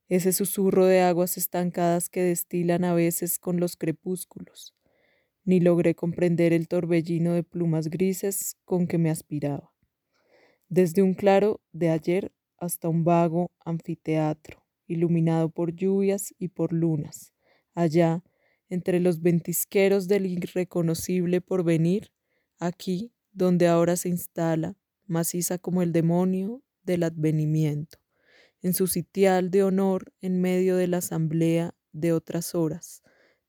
Ese 0.09 0.33
susurro 0.33 0.85
de 0.85 1.01
aguas 1.01 1.37
estancadas 1.37 2.09
que 2.09 2.21
destilan 2.21 2.83
a 2.83 2.93
veces 2.93 3.39
con 3.39 3.59
los 3.59 3.77
crepúsculos, 3.77 4.75
ni 5.45 5.59
logré 5.59 5.95
comprender 5.95 6.51
el 6.51 6.67
torbellino 6.67 7.33
de 7.33 7.43
plumas 7.43 7.89
grises 7.89 8.57
con 8.65 8.87
que 8.87 8.97
me 8.97 9.09
aspiraba, 9.09 9.71
desde 10.67 11.01
un 11.01 11.13
claro 11.13 11.61
de 11.71 11.89
ayer 11.89 12.33
hasta 12.57 12.89
un 12.89 13.03
vago 13.03 13.51
anfiteatro, 13.63 14.65
iluminado 14.87 15.49
por 15.49 15.73
lluvias 15.73 16.33
y 16.37 16.49
por 16.49 16.73
lunas, 16.73 17.33
allá, 17.73 18.23
entre 18.67 18.99
los 18.99 19.21
ventisqueros 19.21 20.07
del 20.07 20.25
irreconocible 20.25 21.39
porvenir, 21.39 22.11
aquí 22.59 23.13
donde 23.31 23.67
ahora 23.67 23.95
se 23.95 24.09
instala, 24.09 24.75
maciza 25.07 25.57
como 25.57 25.81
el 25.81 25.91
demonio 25.91 26.61
del 26.83 27.03
advenimiento 27.03 27.99
en 28.61 28.73
su 28.73 28.87
sitial 28.87 29.51
de 29.51 29.63
honor 29.63 30.13
en 30.21 30.41
medio 30.41 30.75
de 30.75 30.87
la 30.87 30.97
asamblea 30.97 31.75
de 31.91 32.13
otras 32.13 32.55
horas, 32.55 33.01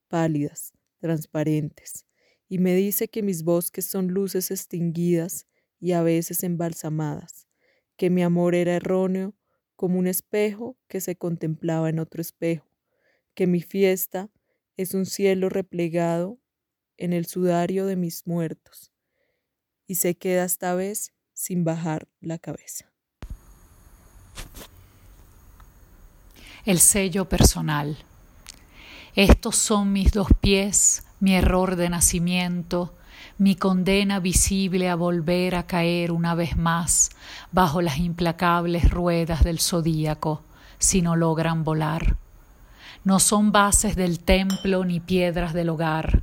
pálidas, 0.08 0.72
transparentes, 0.98 2.06
y 2.48 2.58
me 2.58 2.74
dice 2.74 3.08
que 3.08 3.22
mis 3.22 3.42
bosques 3.42 3.86
son 3.86 4.08
luces 4.08 4.50
extinguidas 4.50 5.46
y 5.78 5.92
a 5.92 6.02
veces 6.02 6.42
embalsamadas, 6.42 7.48
que 7.96 8.10
mi 8.10 8.22
amor 8.22 8.54
era 8.54 8.74
erróneo 8.74 9.34
como 9.76 9.98
un 9.98 10.06
espejo 10.06 10.76
que 10.88 11.00
se 11.00 11.16
contemplaba 11.16 11.88
en 11.88 11.98
otro 11.98 12.20
espejo, 12.20 12.68
que 13.34 13.46
mi 13.46 13.62
fiesta 13.62 14.30
es 14.76 14.94
un 14.94 15.06
cielo 15.06 15.48
replegado 15.48 16.38
en 16.96 17.12
el 17.12 17.26
sudario 17.26 17.86
de 17.86 17.96
mis 17.96 18.26
muertos, 18.26 18.92
y 19.86 19.96
se 19.96 20.16
queda 20.16 20.44
esta 20.44 20.74
vez 20.74 21.14
sin 21.32 21.64
bajar 21.64 22.08
la 22.20 22.38
cabeza. 22.38 22.89
El 26.64 26.78
sello 26.78 27.28
personal. 27.28 27.98
Estos 29.14 29.56
son 29.56 29.92
mis 29.92 30.12
dos 30.12 30.28
pies, 30.40 31.04
mi 31.18 31.34
error 31.34 31.76
de 31.76 31.88
nacimiento, 31.88 32.94
mi 33.38 33.56
condena 33.56 34.20
visible 34.20 34.88
a 34.88 34.94
volver 34.94 35.54
a 35.54 35.66
caer 35.66 36.12
una 36.12 36.34
vez 36.34 36.56
más 36.56 37.10
bajo 37.52 37.82
las 37.82 37.98
implacables 37.98 38.90
ruedas 38.90 39.42
del 39.42 39.58
zodíaco, 39.58 40.42
si 40.78 41.02
no 41.02 41.16
logran 41.16 41.64
volar. 41.64 42.16
No 43.02 43.18
son 43.18 43.50
bases 43.50 43.96
del 43.96 44.20
templo 44.20 44.84
ni 44.84 45.00
piedras 45.00 45.54
del 45.54 45.70
hogar, 45.70 46.22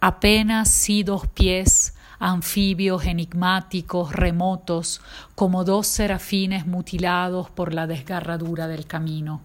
apenas 0.00 0.68
sí 0.68 1.02
dos 1.02 1.26
pies 1.26 1.91
anfibios 2.22 3.04
enigmáticos, 3.04 4.12
remotos, 4.12 5.00
como 5.34 5.64
dos 5.64 5.88
serafines 5.88 6.68
mutilados 6.68 7.50
por 7.50 7.74
la 7.74 7.88
desgarradura 7.88 8.68
del 8.68 8.86
camino. 8.86 9.40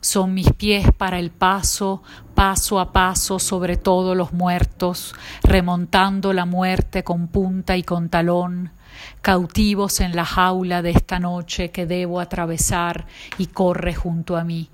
Son 0.00 0.32
mis 0.32 0.50
pies 0.52 0.86
para 0.96 1.18
el 1.18 1.30
paso, 1.30 2.02
paso 2.34 2.80
a 2.80 2.90
paso 2.90 3.38
sobre 3.38 3.76
todos 3.76 4.16
los 4.16 4.32
muertos, 4.32 5.14
remontando 5.42 6.32
la 6.32 6.46
muerte 6.46 7.04
con 7.04 7.28
punta 7.28 7.76
y 7.76 7.82
con 7.82 8.08
talón, 8.08 8.70
cautivos 9.20 10.00
en 10.00 10.16
la 10.16 10.24
jaula 10.24 10.80
de 10.80 10.90
esta 10.90 11.18
noche 11.18 11.70
que 11.70 11.84
debo 11.84 12.18
atravesar 12.20 13.06
y 13.36 13.48
corre 13.48 13.94
junto 13.94 14.38
a 14.38 14.44
mí 14.44 14.70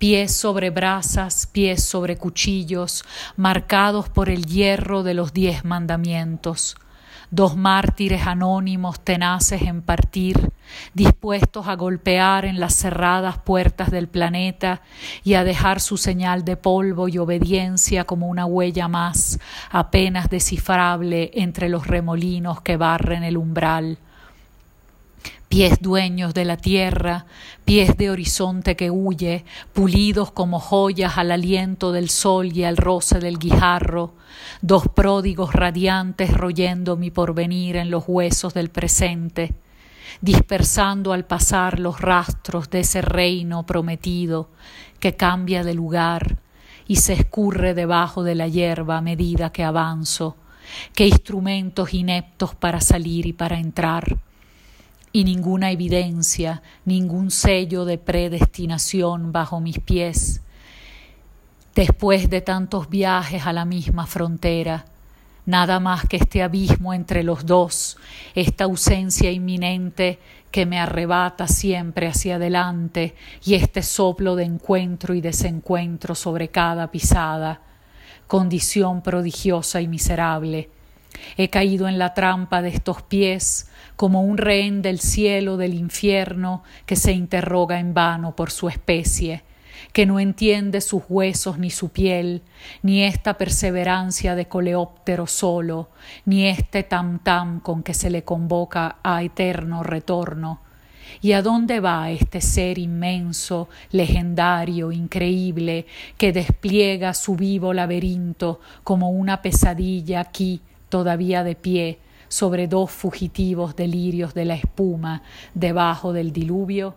pies 0.00 0.34
sobre 0.34 0.70
brasas, 0.70 1.46
pies 1.46 1.84
sobre 1.84 2.16
cuchillos, 2.16 3.04
marcados 3.36 4.08
por 4.08 4.30
el 4.30 4.46
hierro 4.46 5.02
de 5.02 5.12
los 5.12 5.34
diez 5.34 5.62
mandamientos. 5.66 6.74
Dos 7.30 7.54
mártires 7.54 8.26
anónimos 8.26 9.04
tenaces 9.04 9.60
en 9.60 9.82
partir, 9.82 10.52
dispuestos 10.94 11.68
a 11.68 11.76
golpear 11.76 12.46
en 12.46 12.58
las 12.58 12.74
cerradas 12.76 13.36
puertas 13.36 13.90
del 13.90 14.08
planeta 14.08 14.80
y 15.22 15.34
a 15.34 15.44
dejar 15.44 15.80
su 15.80 15.98
señal 15.98 16.46
de 16.46 16.56
polvo 16.56 17.06
y 17.08 17.18
obediencia 17.18 18.04
como 18.04 18.28
una 18.28 18.46
huella 18.46 18.88
más, 18.88 19.38
apenas 19.70 20.30
descifrable 20.30 21.30
entre 21.34 21.68
los 21.68 21.86
remolinos 21.86 22.62
que 22.62 22.78
barren 22.78 23.22
el 23.22 23.36
umbral 23.36 23.98
pies 25.50 25.80
dueños 25.80 26.32
de 26.32 26.44
la 26.44 26.56
tierra, 26.56 27.26
pies 27.64 27.96
de 27.96 28.08
horizonte 28.08 28.76
que 28.76 28.92
huye, 28.92 29.44
pulidos 29.72 30.30
como 30.30 30.60
joyas 30.60 31.18
al 31.18 31.32
aliento 31.32 31.90
del 31.90 32.08
sol 32.08 32.56
y 32.56 32.62
al 32.62 32.76
roce 32.76 33.18
del 33.18 33.36
guijarro, 33.36 34.14
dos 34.62 34.84
pródigos 34.94 35.52
radiantes 35.52 36.32
royendo 36.32 36.96
mi 36.96 37.10
porvenir 37.10 37.74
en 37.74 37.90
los 37.90 38.04
huesos 38.06 38.54
del 38.54 38.70
presente, 38.70 39.52
dispersando 40.20 41.12
al 41.12 41.24
pasar 41.24 41.80
los 41.80 42.00
rastros 42.00 42.70
de 42.70 42.80
ese 42.80 43.02
reino 43.02 43.66
prometido 43.66 44.50
que 45.00 45.16
cambia 45.16 45.64
de 45.64 45.74
lugar 45.74 46.38
y 46.86 46.96
se 46.96 47.14
escurre 47.14 47.74
debajo 47.74 48.22
de 48.22 48.36
la 48.36 48.46
hierba 48.46 48.98
a 48.98 49.02
medida 49.02 49.50
que 49.50 49.64
avanzo, 49.64 50.36
que 50.94 51.08
instrumentos 51.08 51.92
ineptos 51.92 52.54
para 52.54 52.80
salir 52.80 53.26
y 53.26 53.32
para 53.32 53.58
entrar 53.58 54.20
y 55.12 55.24
ninguna 55.24 55.70
evidencia, 55.70 56.62
ningún 56.84 57.30
sello 57.30 57.84
de 57.84 57.98
predestinación 57.98 59.32
bajo 59.32 59.60
mis 59.60 59.78
pies. 59.80 60.42
Después 61.74 62.30
de 62.30 62.40
tantos 62.40 62.88
viajes 62.88 63.46
a 63.46 63.52
la 63.52 63.64
misma 63.64 64.06
frontera, 64.06 64.84
nada 65.46 65.80
más 65.80 66.06
que 66.06 66.16
este 66.16 66.42
abismo 66.42 66.94
entre 66.94 67.22
los 67.22 67.46
dos, 67.46 67.96
esta 68.34 68.64
ausencia 68.64 69.30
inminente 69.30 70.18
que 70.50 70.66
me 70.66 70.78
arrebata 70.78 71.46
siempre 71.46 72.08
hacia 72.08 72.36
adelante 72.36 73.14
y 73.44 73.54
este 73.54 73.82
soplo 73.82 74.36
de 74.36 74.44
encuentro 74.44 75.14
y 75.14 75.20
desencuentro 75.20 76.14
sobre 76.14 76.48
cada 76.48 76.90
pisada, 76.90 77.60
condición 78.26 79.02
prodigiosa 79.02 79.80
y 79.80 79.88
miserable. 79.88 80.70
He 81.36 81.48
caído 81.50 81.88
en 81.88 81.98
la 81.98 82.14
trampa 82.14 82.62
de 82.62 82.68
estos 82.68 83.02
pies, 83.02 83.70
como 83.96 84.22
un 84.22 84.38
rehén 84.38 84.82
del 84.82 85.00
cielo 85.00 85.56
del 85.56 85.74
infierno 85.74 86.62
que 86.86 86.96
se 86.96 87.12
interroga 87.12 87.78
en 87.78 87.92
vano 87.94 88.34
por 88.34 88.50
su 88.50 88.68
especie, 88.68 89.42
que 89.92 90.06
no 90.06 90.20
entiende 90.20 90.80
sus 90.80 91.02
huesos 91.08 91.58
ni 91.58 91.70
su 91.70 91.90
piel, 91.90 92.42
ni 92.82 93.02
esta 93.02 93.34
perseverancia 93.34 94.34
de 94.34 94.46
coleóptero 94.46 95.26
solo, 95.26 95.90
ni 96.24 96.46
este 96.46 96.82
tam 96.82 97.18
tam 97.18 97.60
con 97.60 97.82
que 97.82 97.94
se 97.94 98.10
le 98.10 98.24
convoca 98.24 98.96
a 99.02 99.22
eterno 99.22 99.82
retorno. 99.82 100.60
¿Y 101.22 101.32
a 101.32 101.42
dónde 101.42 101.80
va 101.80 102.10
este 102.10 102.40
ser 102.40 102.78
inmenso, 102.78 103.68
legendario, 103.90 104.92
increíble, 104.92 105.86
que 106.16 106.32
despliega 106.32 107.14
su 107.14 107.34
vivo 107.34 107.74
laberinto 107.74 108.60
como 108.84 109.10
una 109.10 109.42
pesadilla 109.42 110.20
aquí, 110.20 110.62
todavía 110.90 111.42
de 111.44 111.54
pie, 111.54 111.98
sobre 112.30 112.68
dos 112.68 112.92
fugitivos 112.92 113.74
delirios 113.74 114.34
de 114.34 114.44
la 114.44 114.54
espuma 114.54 115.22
debajo 115.54 116.12
del 116.12 116.32
diluvio? 116.32 116.96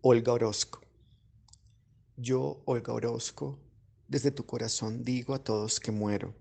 Olga 0.00 0.32
Orozco. 0.32 0.80
Yo, 2.16 2.62
Olga 2.64 2.94
Orozco, 2.94 3.58
desde 4.08 4.30
tu 4.30 4.46
corazón 4.46 5.04
digo 5.04 5.34
a 5.34 5.38
todos 5.38 5.80
que 5.80 5.92
muero. 5.92 6.34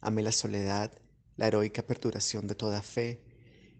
Amé 0.00 0.22
la 0.22 0.32
soledad, 0.32 0.92
la 1.36 1.46
heroica 1.46 1.82
perduración 1.82 2.46
de 2.46 2.54
toda 2.54 2.82
fe, 2.82 3.20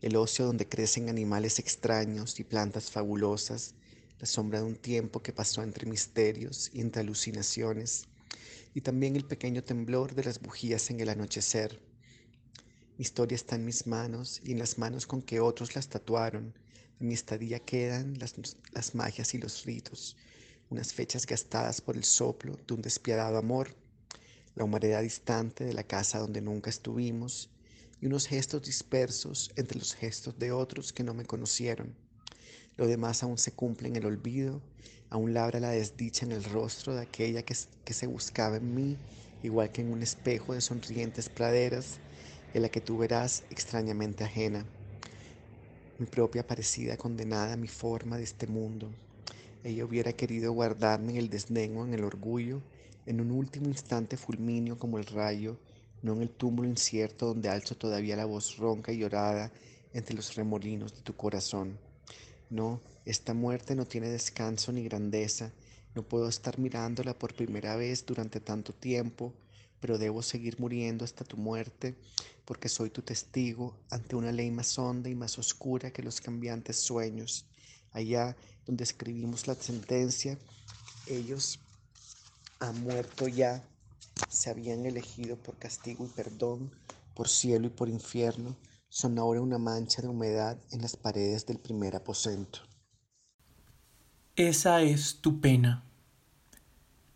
el 0.00 0.16
ocio 0.16 0.46
donde 0.46 0.68
crecen 0.68 1.08
animales 1.08 1.58
extraños 1.58 2.40
y 2.40 2.44
plantas 2.44 2.90
fabulosas, 2.90 3.74
la 4.18 4.26
sombra 4.26 4.60
de 4.60 4.66
un 4.66 4.76
tiempo 4.76 5.22
que 5.22 5.32
pasó 5.32 5.62
entre 5.62 5.86
misterios 5.86 6.70
y 6.72 6.80
entre 6.80 7.02
alucinaciones, 7.02 8.06
y 8.74 8.80
también 8.80 9.16
el 9.16 9.26
pequeño 9.26 9.62
temblor 9.62 10.14
de 10.14 10.24
las 10.24 10.40
bujías 10.40 10.90
en 10.90 11.00
el 11.00 11.10
anochecer 11.10 11.78
mi 12.96 13.02
historia 13.02 13.34
está 13.34 13.56
en 13.56 13.64
mis 13.64 13.88
manos 13.88 14.40
y 14.44 14.52
en 14.52 14.60
las 14.60 14.78
manos 14.78 15.06
con 15.06 15.20
que 15.20 15.40
otros 15.40 15.74
las 15.74 15.88
tatuaron. 15.88 16.54
En 17.00 17.08
mi 17.08 17.14
estadía 17.14 17.58
quedan 17.58 18.16
las, 18.20 18.36
las 18.72 18.94
magias 18.94 19.34
y 19.34 19.38
los 19.38 19.64
ritos, 19.64 20.16
unas 20.70 20.92
fechas 20.92 21.26
gastadas 21.26 21.80
por 21.80 21.96
el 21.96 22.04
soplo 22.04 22.56
de 22.66 22.74
un 22.74 22.82
despiadado 22.82 23.36
amor, 23.36 23.74
la 24.54 24.62
humanidad 24.62 25.02
distante 25.02 25.64
de 25.64 25.74
la 25.74 25.82
casa 25.82 26.20
donde 26.20 26.40
nunca 26.40 26.70
estuvimos 26.70 27.50
y 28.00 28.06
unos 28.06 28.28
gestos 28.28 28.62
dispersos 28.62 29.50
entre 29.56 29.78
los 29.78 29.94
gestos 29.94 30.38
de 30.38 30.52
otros 30.52 30.92
que 30.92 31.02
no 31.02 31.14
me 31.14 31.24
conocieron. 31.24 31.96
lo 32.76 32.86
demás 32.86 33.24
aún 33.24 33.38
se 33.38 33.52
cumple 33.52 33.88
en 33.88 33.96
el 33.96 34.06
olvido, 34.06 34.60
aún 35.10 35.34
labra 35.34 35.58
la 35.58 35.70
desdicha 35.70 36.26
en 36.26 36.32
el 36.32 36.44
rostro 36.44 36.94
de 36.94 37.02
aquella 37.02 37.42
que, 37.42 37.56
que 37.84 37.92
se 37.92 38.06
buscaba 38.06 38.56
en 38.58 38.72
mí, 38.72 38.96
igual 39.42 39.72
que 39.72 39.80
en 39.80 39.92
un 39.92 40.02
espejo 40.02 40.54
de 40.54 40.60
sonrientes 40.60 41.28
praderas, 41.28 41.98
en 42.54 42.62
la 42.62 42.68
que 42.68 42.80
tú 42.80 42.96
verás 42.96 43.42
extrañamente 43.50 44.24
ajena, 44.24 44.64
mi 45.98 46.06
propia 46.06 46.46
parecida 46.46 46.96
condenada 46.96 47.52
a 47.52 47.56
mi 47.56 47.68
forma 47.68 48.16
de 48.16 48.22
este 48.22 48.46
mundo. 48.46 48.88
Ella 49.64 49.84
hubiera 49.84 50.12
querido 50.12 50.52
guardarme 50.52 51.12
en 51.12 51.18
el 51.18 51.28
desdén 51.28 51.76
en 51.76 51.94
el 51.94 52.04
orgullo, 52.04 52.60
en 53.06 53.20
un 53.20 53.32
último 53.32 53.68
instante 53.68 54.16
fulminio 54.16 54.78
como 54.78 54.98
el 54.98 55.06
rayo, 55.06 55.56
no 56.02 56.12
en 56.14 56.22
el 56.22 56.30
túmulo 56.30 56.68
incierto 56.68 57.26
donde 57.26 57.48
alzo 57.48 57.74
todavía 57.74 58.16
la 58.16 58.24
voz 58.24 58.56
ronca 58.56 58.92
y 58.92 58.98
llorada 58.98 59.50
entre 59.92 60.14
los 60.14 60.34
remolinos 60.36 60.94
de 60.94 61.02
tu 61.02 61.16
corazón. 61.16 61.78
No, 62.50 62.80
esta 63.04 63.34
muerte 63.34 63.74
no 63.74 63.86
tiene 63.86 64.08
descanso 64.08 64.70
ni 64.70 64.84
grandeza, 64.84 65.50
no 65.94 66.02
puedo 66.02 66.28
estar 66.28 66.58
mirándola 66.58 67.18
por 67.18 67.34
primera 67.34 67.74
vez 67.76 68.04
durante 68.06 68.38
tanto 68.40 68.72
tiempo, 68.72 69.32
pero 69.84 69.98
debo 69.98 70.22
seguir 70.22 70.58
muriendo 70.58 71.04
hasta 71.04 71.26
tu 71.26 71.36
muerte, 71.36 71.94
porque 72.46 72.70
soy 72.70 72.88
tu 72.88 73.02
testigo 73.02 73.76
ante 73.90 74.16
una 74.16 74.32
ley 74.32 74.50
más 74.50 74.78
honda 74.78 75.10
y 75.10 75.14
más 75.14 75.38
oscura 75.38 75.90
que 75.90 76.02
los 76.02 76.22
cambiantes 76.22 76.78
sueños. 76.78 77.44
Allá 77.92 78.34
donde 78.64 78.82
escribimos 78.82 79.46
la 79.46 79.54
sentencia, 79.54 80.38
ellos 81.06 81.60
han 82.60 82.82
muerto 82.82 83.28
ya, 83.28 83.62
se 84.30 84.48
habían 84.48 84.86
elegido 84.86 85.36
por 85.36 85.58
castigo 85.58 86.06
y 86.06 86.08
perdón, 86.08 86.70
por 87.12 87.28
cielo 87.28 87.66
y 87.66 87.70
por 87.70 87.90
infierno, 87.90 88.56
son 88.88 89.18
ahora 89.18 89.42
una 89.42 89.58
mancha 89.58 90.00
de 90.00 90.08
humedad 90.08 90.56
en 90.70 90.80
las 90.80 90.96
paredes 90.96 91.44
del 91.44 91.58
primer 91.58 91.94
aposento. 91.94 92.60
Esa 94.34 94.80
es 94.80 95.20
tu 95.20 95.42
pena. 95.42 95.84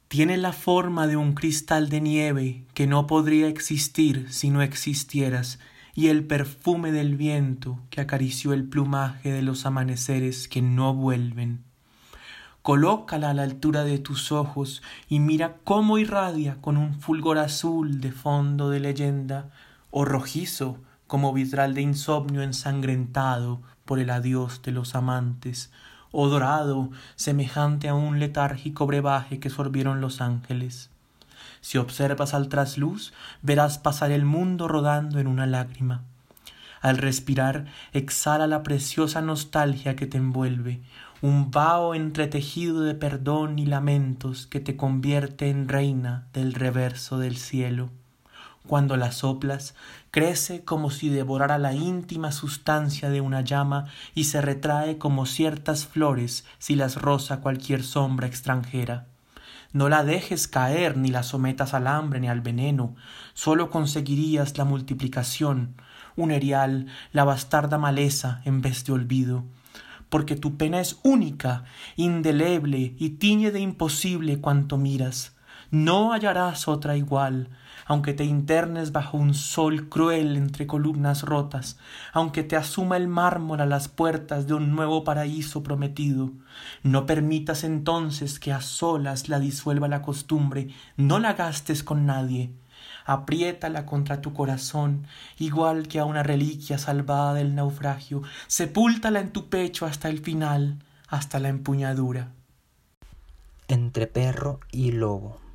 Tiene 0.09 0.39
la 0.39 0.55
forma 0.55 1.07
de 1.07 1.19
un 1.19 1.35
cristal 1.35 1.91
de 1.91 2.01
nieve 2.01 2.65
que 2.73 2.87
no 2.87 3.07
podría 3.07 3.47
existir 3.47 4.27
si 4.33 4.49
no 4.49 4.63
existieras, 4.63 5.59
y 5.95 6.09
el 6.09 6.25
perfume 6.25 6.93
del 6.93 7.17
viento 7.17 7.79
que 7.91 8.01
acarició 8.01 8.55
el 8.55 8.65
plumaje 8.65 9.31
de 9.31 9.43
los 9.43 9.67
amaneceres 9.67 10.49
que 10.49 10.63
no 10.63 10.95
vuelven. 10.95 11.63
Colócala 12.63 13.31
a 13.31 13.35
la 13.35 13.43
altura 13.43 13.85
de 13.85 13.99
tus 13.99 14.33
ojos 14.33 14.83
y 15.11 15.21
mira 15.21 15.57
cómo 15.65 15.99
irradia 15.99 16.57
con 16.63 16.79
un 16.79 16.95
fulgor 17.01 17.37
azul 17.37 18.01
de 18.01 18.13
fondo 18.13 18.71
de 18.71 18.81
leyenda, 18.81 19.51
o 19.91 20.07
rojizo 20.07 20.79
como 21.07 21.35
vitral 21.35 21.75
de 21.75 21.83
insomnio 21.83 22.41
ensangrentado 22.41 23.61
por 23.85 23.99
el 23.99 24.09
adiós 24.09 24.63
de 24.63 24.73
los 24.73 24.95
amantes, 24.95 25.71
o 26.13 26.29
dorado 26.29 26.91
semejante 27.17 27.89
a 27.89 27.95
un 27.95 28.19
letárgico 28.19 28.87
brebaje 28.87 29.41
que 29.41 29.51
sorbieron 29.51 30.01
los 30.01 30.21
ángeles. 30.21 30.91
Si 31.61 31.79
observas 31.79 32.35
al 32.35 32.49
trasluz, 32.49 33.13
verás 33.43 33.79
pasar 33.79 34.11
el 34.11 34.25
mundo 34.25 34.69
rodando 34.69 35.19
en 35.19 35.27
una 35.27 35.47
lágrima. 35.47 36.03
Al 36.81 36.99
respirar, 36.99 37.67
exhala 37.93 38.47
la 38.47 38.63
preciosa 38.63 39.21
nostalgia 39.21 39.97
que 39.97 40.07
te 40.07 40.19
envuelve, 40.19 40.81
un 41.21 41.51
vaho 41.51 41.95
entretejido 41.95 42.83
de 42.83 42.95
perdón 42.95 43.59
y 43.59 43.67
lamentos 43.67 44.47
que 44.47 44.61
te 44.61 44.77
convierte 44.77 45.51
en 45.51 45.69
reina 45.69 46.29
del 46.33 46.55
reverso 46.55 47.19
del 47.19 47.37
cielo. 47.37 47.91
Cuando 48.69 48.97
la 48.97 49.11
soplas, 49.11 49.75
crece 50.19 50.65
como 50.65 50.91
si 50.91 51.11
devorara 51.11 51.59
la 51.59 51.75
íntima 51.75 52.33
sustancia 52.33 53.09
de 53.09 53.21
una 53.21 53.43
llama 53.43 53.85
y 54.17 54.25
se 54.25 54.41
retrae 54.41 54.99
como 54.99 55.27
ciertas 55.27 55.87
flores 55.87 56.45
si 56.59 56.75
las 56.75 56.97
roza 56.97 57.39
cualquier 57.39 57.85
sombra 57.85 58.27
extranjera. 58.27 59.07
No 59.73 59.89
la 59.89 60.03
dejes 60.03 60.49
caer 60.49 60.97
ni 60.97 61.11
la 61.13 61.23
sometas 61.23 61.73
al 61.73 61.87
hambre 61.87 62.19
ni 62.19 62.27
al 62.27 62.41
veneno, 62.41 62.97
sólo 63.33 63.71
conseguirías 63.71 64.59
la 64.59 64.65
multiplicación, 64.65 65.77
un 66.17 66.33
erial, 66.33 66.87
la 67.13 67.23
bastarda 67.23 67.79
maleza 67.79 68.43
en 68.45 68.61
vez 68.61 68.85
de 68.85 68.95
olvido, 68.95 69.45
porque 70.09 70.35
tu 70.35 70.57
pena 70.57 70.81
es 70.81 70.99
única, 71.05 71.63
indeleble 71.95 72.97
y 72.99 73.11
tiñe 73.11 73.53
de 73.53 73.61
imposible 73.61 74.41
cuanto 74.41 74.79
miras. 74.79 75.37
No 75.71 76.13
hallarás 76.13 76.67
otra 76.67 76.97
igual, 76.97 77.51
aunque 77.89 78.13
te 78.13 78.25
internes 78.25 78.93
bajo 78.93 79.17
un 79.17 79.33
sol 79.33 79.89
cruel 79.89 80.37
entre 80.37 80.67
columnas 80.67 81.23
rotas, 81.23 81.79
aunque 82.13 82.43
te 82.45 82.55
asuma 82.55 82.99
el 82.99 83.09
mármol 83.09 83.63
a 83.63 83.67
las 83.67 83.89
puertas 83.89 84.47
de 84.47 84.53
un 84.53 84.77
nuevo 84.77 85.05
paraíso 85.05 85.63
prometido. 85.63 86.31
No 86.83 87.07
permitas 87.07 87.65
entonces 87.65 88.39
que 88.39 88.53
a 88.53 88.61
solas 88.61 89.31
la 89.31 89.41
disuelva 89.41 89.89
la 89.89 90.03
costumbre, 90.03 90.69
no 90.99 91.19
la 91.19 91.33
gastes 91.33 91.83
con 91.83 92.05
nadie. 92.05 92.53
Apriétala 93.07 93.87
contra 93.87 94.21
tu 94.21 94.35
corazón, 94.35 95.07
igual 95.39 95.89
que 95.89 95.99
a 95.99 96.05
una 96.05 96.23
reliquia 96.23 96.77
salvada 96.77 97.33
del 97.33 97.55
naufragio, 97.55 98.23
sepúltala 98.49 99.21
en 99.21 99.33
tu 99.33 99.49
pecho 99.49 99.87
hasta 99.87 100.11
el 100.11 100.19
final, 100.19 100.79
hasta 101.09 101.41
la 101.41 101.49
empuñadura. 101.49 102.33
Entre 103.67 104.07
perro 104.07 104.61
y 104.71 104.93
lobo. 104.93 105.48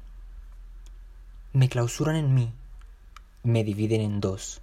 Me 1.56 1.70
clausuran 1.70 2.16
en 2.16 2.34
mí, 2.34 2.52
me 3.44 3.64
dividen 3.64 4.02
en 4.02 4.20
dos, 4.20 4.60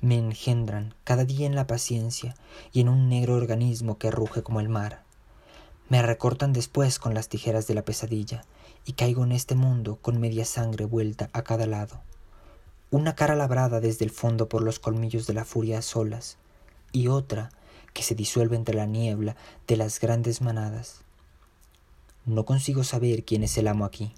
me 0.00 0.16
engendran 0.16 0.94
cada 1.04 1.26
día 1.26 1.46
en 1.46 1.54
la 1.54 1.66
paciencia 1.66 2.34
y 2.72 2.80
en 2.80 2.88
un 2.88 3.10
negro 3.10 3.34
organismo 3.34 3.98
que 3.98 4.10
ruge 4.10 4.42
como 4.42 4.60
el 4.60 4.70
mar. 4.70 5.02
Me 5.90 6.00
recortan 6.00 6.54
después 6.54 6.98
con 6.98 7.12
las 7.12 7.28
tijeras 7.28 7.66
de 7.66 7.74
la 7.74 7.84
pesadilla 7.84 8.46
y 8.86 8.94
caigo 8.94 9.22
en 9.22 9.32
este 9.32 9.54
mundo 9.54 9.98
con 10.00 10.18
media 10.18 10.46
sangre 10.46 10.86
vuelta 10.86 11.28
a 11.34 11.42
cada 11.42 11.66
lado. 11.66 12.00
Una 12.90 13.14
cara 13.14 13.36
labrada 13.36 13.78
desde 13.80 14.06
el 14.06 14.10
fondo 14.10 14.48
por 14.48 14.62
los 14.62 14.78
colmillos 14.78 15.26
de 15.26 15.34
la 15.34 15.44
furia 15.44 15.80
a 15.80 15.82
solas 15.82 16.38
y 16.90 17.08
otra 17.08 17.50
que 17.92 18.02
se 18.02 18.14
disuelve 18.14 18.56
entre 18.56 18.74
la 18.74 18.86
niebla 18.86 19.36
de 19.66 19.76
las 19.76 20.00
grandes 20.00 20.40
manadas. 20.40 21.02
No 22.24 22.46
consigo 22.46 22.82
saber 22.82 23.26
quién 23.26 23.42
es 23.42 23.58
el 23.58 23.68
amo 23.68 23.84
aquí. 23.84 24.14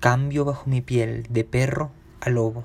Cambio 0.00 0.44
bajo 0.44 0.70
mi 0.70 0.80
piel 0.80 1.26
de 1.28 1.42
perro 1.42 1.90
a 2.20 2.30
lobo. 2.30 2.62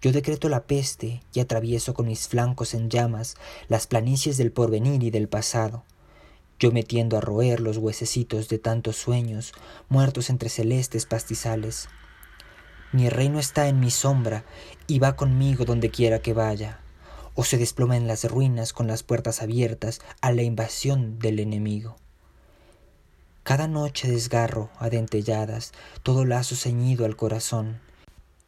Yo 0.00 0.12
decreto 0.12 0.48
la 0.48 0.62
peste 0.62 1.20
y 1.34 1.40
atravieso 1.40 1.94
con 1.94 2.06
mis 2.06 2.28
flancos 2.28 2.74
en 2.74 2.90
llamas 2.90 3.34
las 3.66 3.88
planicies 3.88 4.36
del 4.36 4.52
porvenir 4.52 5.02
y 5.02 5.10
del 5.10 5.26
pasado. 5.28 5.82
Yo 6.60 6.70
me 6.70 6.84
tiendo 6.84 7.16
a 7.18 7.20
roer 7.20 7.58
los 7.58 7.78
huesecitos 7.78 8.48
de 8.48 8.60
tantos 8.60 8.94
sueños 8.94 9.52
muertos 9.88 10.30
entre 10.30 10.48
celestes 10.48 11.06
pastizales. 11.06 11.88
Mi 12.92 13.08
reino 13.08 13.40
está 13.40 13.66
en 13.66 13.80
mi 13.80 13.90
sombra 13.90 14.44
y 14.86 15.00
va 15.00 15.16
conmigo 15.16 15.64
donde 15.64 15.90
quiera 15.90 16.20
que 16.20 16.34
vaya, 16.34 16.78
o 17.34 17.42
se 17.42 17.58
desploma 17.58 17.96
en 17.96 18.06
las 18.06 18.30
ruinas 18.30 18.72
con 18.72 18.86
las 18.86 19.02
puertas 19.02 19.42
abiertas 19.42 20.00
a 20.20 20.30
la 20.30 20.42
invasión 20.42 21.18
del 21.18 21.40
enemigo. 21.40 21.96
Cada 23.46 23.68
noche 23.68 24.10
desgarro 24.10 24.70
a 24.80 24.90
dentelladas 24.90 25.72
todo 26.02 26.24
lazo 26.24 26.56
ceñido 26.56 27.04
al 27.04 27.14
corazón, 27.14 27.78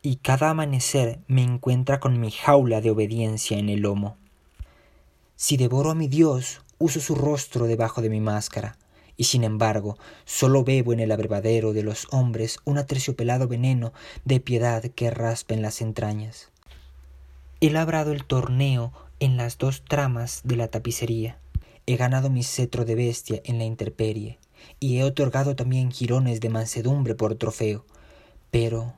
y 0.03 0.17
cada 0.17 0.51
amanecer 0.51 1.21
me 1.29 1.45
encuentra 1.45 2.01
con 2.01 2.19
mi 2.19 2.33
jaula 2.33 2.81
de 2.81 2.91
obediencia 2.91 3.59
en 3.59 3.69
el 3.69 3.83
lomo. 3.83 4.17
Si 5.37 5.57
devoro 5.57 5.93
a 5.93 5.95
mi 5.95 6.09
Dios, 6.09 6.63
uso 6.79 6.99
su 6.99 7.15
rostro 7.15 7.69
debajo 7.69 8.03
de 8.03 8.11
mi 8.11 8.21
máscara, 8.21 8.77
y 9.17 9.23
sin 9.23 9.45
embargo 9.45 9.97
solo 10.25 10.65
bebo 10.65 10.93
en 10.93 10.99
el 10.99 11.13
abrevadero 11.13 11.73
de 11.73 11.85
los 11.85 12.09
hombres 12.11 12.59
un 12.65 12.79
aterciopelado 12.79 13.47
veneno 13.47 13.93
de 14.25 14.41
piedad 14.41 14.83
que 14.83 15.13
raspa 15.13 15.55
en 15.55 15.63
las 15.63 15.81
entrañas. 15.81 16.51
He 17.61 17.71
labrado 17.71 18.11
el 18.11 18.25
torneo 18.25 18.93
en 19.21 19.37
las 19.37 19.59
dos 19.59 19.85
tramas 19.85 20.41
de 20.43 20.57
la 20.57 20.67
tapicería, 20.67 21.39
he 21.87 21.97
ganado 21.97 22.31
mi 22.31 22.43
cetro 22.43 22.85
de 22.85 22.97
bestia 22.97 23.41
en 23.45 23.59
la 23.59 23.65
intemperie, 23.65 24.41
y 24.81 24.99
he 24.99 25.05
otorgado 25.05 25.57
también 25.57 25.91
jirones 25.91 26.41
de 26.41 26.49
mansedumbre 26.49 27.15
por 27.15 27.35
trofeo. 27.35 27.85
Pero, 28.51 28.95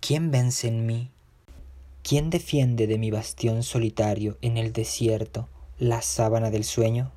¿quién 0.00 0.30
vence 0.30 0.68
en 0.68 0.86
mí? 0.86 1.10
¿Quién 2.02 2.30
defiende 2.30 2.86
de 2.86 2.98
mi 2.98 3.10
bastión 3.10 3.62
solitario 3.62 4.36
en 4.42 4.56
el 4.56 4.72
desierto 4.72 5.48
la 5.78 6.02
sábana 6.02 6.50
del 6.50 6.64
sueño? 6.64 7.12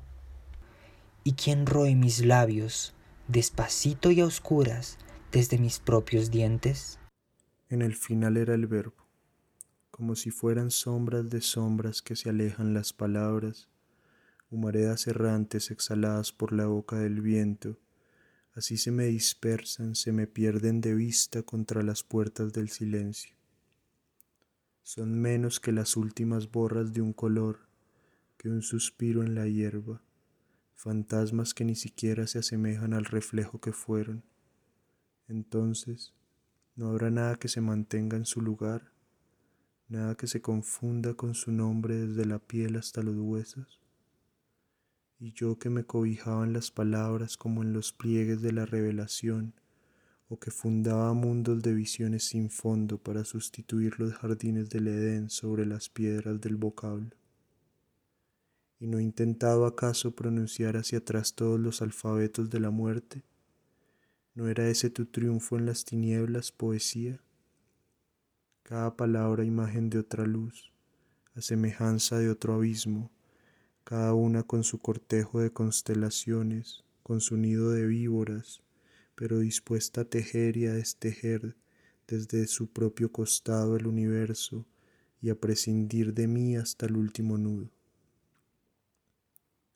¿Y 1.24 1.32
quién 1.32 1.66
roe 1.66 1.94
mis 1.96 2.24
labios, 2.24 2.94
despacito 3.26 4.10
y 4.10 4.20
a 4.20 4.26
oscuras, 4.26 4.98
desde 5.32 5.58
mis 5.58 5.80
propios 5.80 6.30
dientes? 6.30 7.00
En 7.68 7.82
el 7.82 7.96
final 7.96 8.36
era 8.36 8.54
el 8.54 8.68
verbo, 8.68 9.08
como 9.90 10.14
si 10.14 10.30
fueran 10.30 10.70
sombras 10.70 11.28
de 11.30 11.40
sombras 11.40 12.00
que 12.00 12.14
se 12.14 12.30
alejan 12.30 12.74
las 12.74 12.92
palabras 12.92 13.68
humaredas 14.50 15.06
errantes 15.06 15.70
exhaladas 15.70 16.32
por 16.32 16.52
la 16.52 16.66
boca 16.66 16.96
del 16.96 17.20
viento, 17.20 17.78
así 18.54 18.76
se 18.76 18.90
me 18.90 19.06
dispersan, 19.06 19.94
se 19.94 20.12
me 20.12 20.26
pierden 20.26 20.80
de 20.80 20.94
vista 20.94 21.42
contra 21.42 21.82
las 21.82 22.02
puertas 22.02 22.52
del 22.52 22.68
silencio. 22.68 23.36
Son 24.82 25.20
menos 25.20 25.58
que 25.58 25.72
las 25.72 25.96
últimas 25.96 26.50
borras 26.50 26.92
de 26.92 27.02
un 27.02 27.12
color, 27.12 27.68
que 28.36 28.48
un 28.48 28.62
suspiro 28.62 29.22
en 29.22 29.34
la 29.34 29.48
hierba, 29.48 30.02
fantasmas 30.74 31.54
que 31.54 31.64
ni 31.64 31.74
siquiera 31.74 32.26
se 32.26 32.38
asemejan 32.38 32.92
al 32.92 33.04
reflejo 33.04 33.60
que 33.60 33.72
fueron. 33.72 34.22
Entonces, 35.26 36.14
no 36.76 36.88
habrá 36.88 37.10
nada 37.10 37.36
que 37.36 37.48
se 37.48 37.60
mantenga 37.60 38.16
en 38.16 38.26
su 38.26 38.40
lugar, 38.40 38.92
nada 39.88 40.14
que 40.14 40.26
se 40.26 40.40
confunda 40.40 41.14
con 41.14 41.34
su 41.34 41.50
nombre 41.50 41.96
desde 42.06 42.24
la 42.26 42.38
piel 42.38 42.76
hasta 42.76 43.02
los 43.02 43.16
huesos. 43.16 43.85
Y 45.18 45.32
yo 45.32 45.58
que 45.58 45.70
me 45.70 45.84
cobijaba 45.84 46.44
en 46.44 46.52
las 46.52 46.70
palabras 46.70 47.36
como 47.36 47.62
en 47.62 47.72
los 47.72 47.92
pliegues 47.92 48.42
de 48.42 48.52
la 48.52 48.66
revelación, 48.66 49.54
o 50.28 50.38
que 50.38 50.50
fundaba 50.50 51.12
mundos 51.14 51.62
de 51.62 51.72
visiones 51.72 52.24
sin 52.24 52.50
fondo 52.50 52.98
para 52.98 53.24
sustituir 53.24 53.98
los 53.98 54.12
jardines 54.14 54.68
del 54.68 54.88
Edén 54.88 55.30
sobre 55.30 55.64
las 55.64 55.88
piedras 55.88 56.40
del 56.40 56.56
vocablo. 56.56 57.10
¿Y 58.78 58.88
no 58.88 59.00
intentaba 59.00 59.68
acaso 59.68 60.14
pronunciar 60.14 60.76
hacia 60.76 60.98
atrás 60.98 61.34
todos 61.34 61.58
los 61.58 61.80
alfabetos 61.80 62.50
de 62.50 62.60
la 62.60 62.70
muerte? 62.70 63.22
¿No 64.34 64.48
era 64.48 64.68
ese 64.68 64.90
tu 64.90 65.06
triunfo 65.06 65.56
en 65.56 65.64
las 65.64 65.84
tinieblas, 65.86 66.52
poesía? 66.52 67.20
Cada 68.64 68.96
palabra 68.96 69.44
imagen 69.44 69.88
de 69.88 70.00
otra 70.00 70.26
luz, 70.26 70.72
a 71.34 71.40
semejanza 71.40 72.18
de 72.18 72.28
otro 72.28 72.54
abismo, 72.54 73.10
cada 73.86 74.14
una 74.14 74.42
con 74.42 74.64
su 74.64 74.80
cortejo 74.80 75.38
de 75.38 75.52
constelaciones, 75.52 76.82
con 77.04 77.20
su 77.20 77.36
nido 77.36 77.70
de 77.70 77.86
víboras, 77.86 78.60
pero 79.14 79.38
dispuesta 79.38 80.00
a 80.00 80.04
tejer 80.04 80.56
y 80.56 80.66
a 80.66 80.72
destejer 80.72 81.54
desde 82.08 82.48
su 82.48 82.66
propio 82.66 83.12
costado 83.12 83.76
el 83.76 83.86
universo 83.86 84.66
y 85.22 85.30
a 85.30 85.38
prescindir 85.38 86.14
de 86.14 86.26
mí 86.26 86.56
hasta 86.56 86.86
el 86.86 86.96
último 86.96 87.38
nudo. 87.38 87.70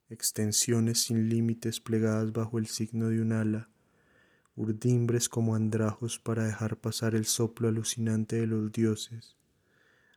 Extensiones 0.09 1.03
sin 1.03 1.29
límites 1.29 1.79
plegadas 1.79 2.33
bajo 2.33 2.59
el 2.59 2.67
signo 2.67 3.11
de 3.11 3.21
un 3.21 3.31
ala, 3.31 3.69
urdimbres 4.57 5.29
como 5.29 5.55
andrajos 5.55 6.19
para 6.19 6.45
dejar 6.47 6.77
pasar 6.79 7.15
el 7.15 7.27
soplo 7.27 7.69
alucinante 7.69 8.41
de 8.41 8.49
los 8.49 8.73
dioses, 8.73 9.37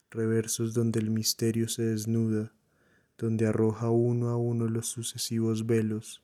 reversos 0.09 0.73
donde 0.73 0.99
el 0.99 1.11
misterio 1.11 1.67
se 1.67 1.83
desnuda, 1.83 2.55
donde 3.23 3.47
arroja 3.47 3.89
uno 3.89 4.31
a 4.31 4.35
uno 4.35 4.67
los 4.67 4.87
sucesivos 4.87 5.65
velos, 5.65 6.21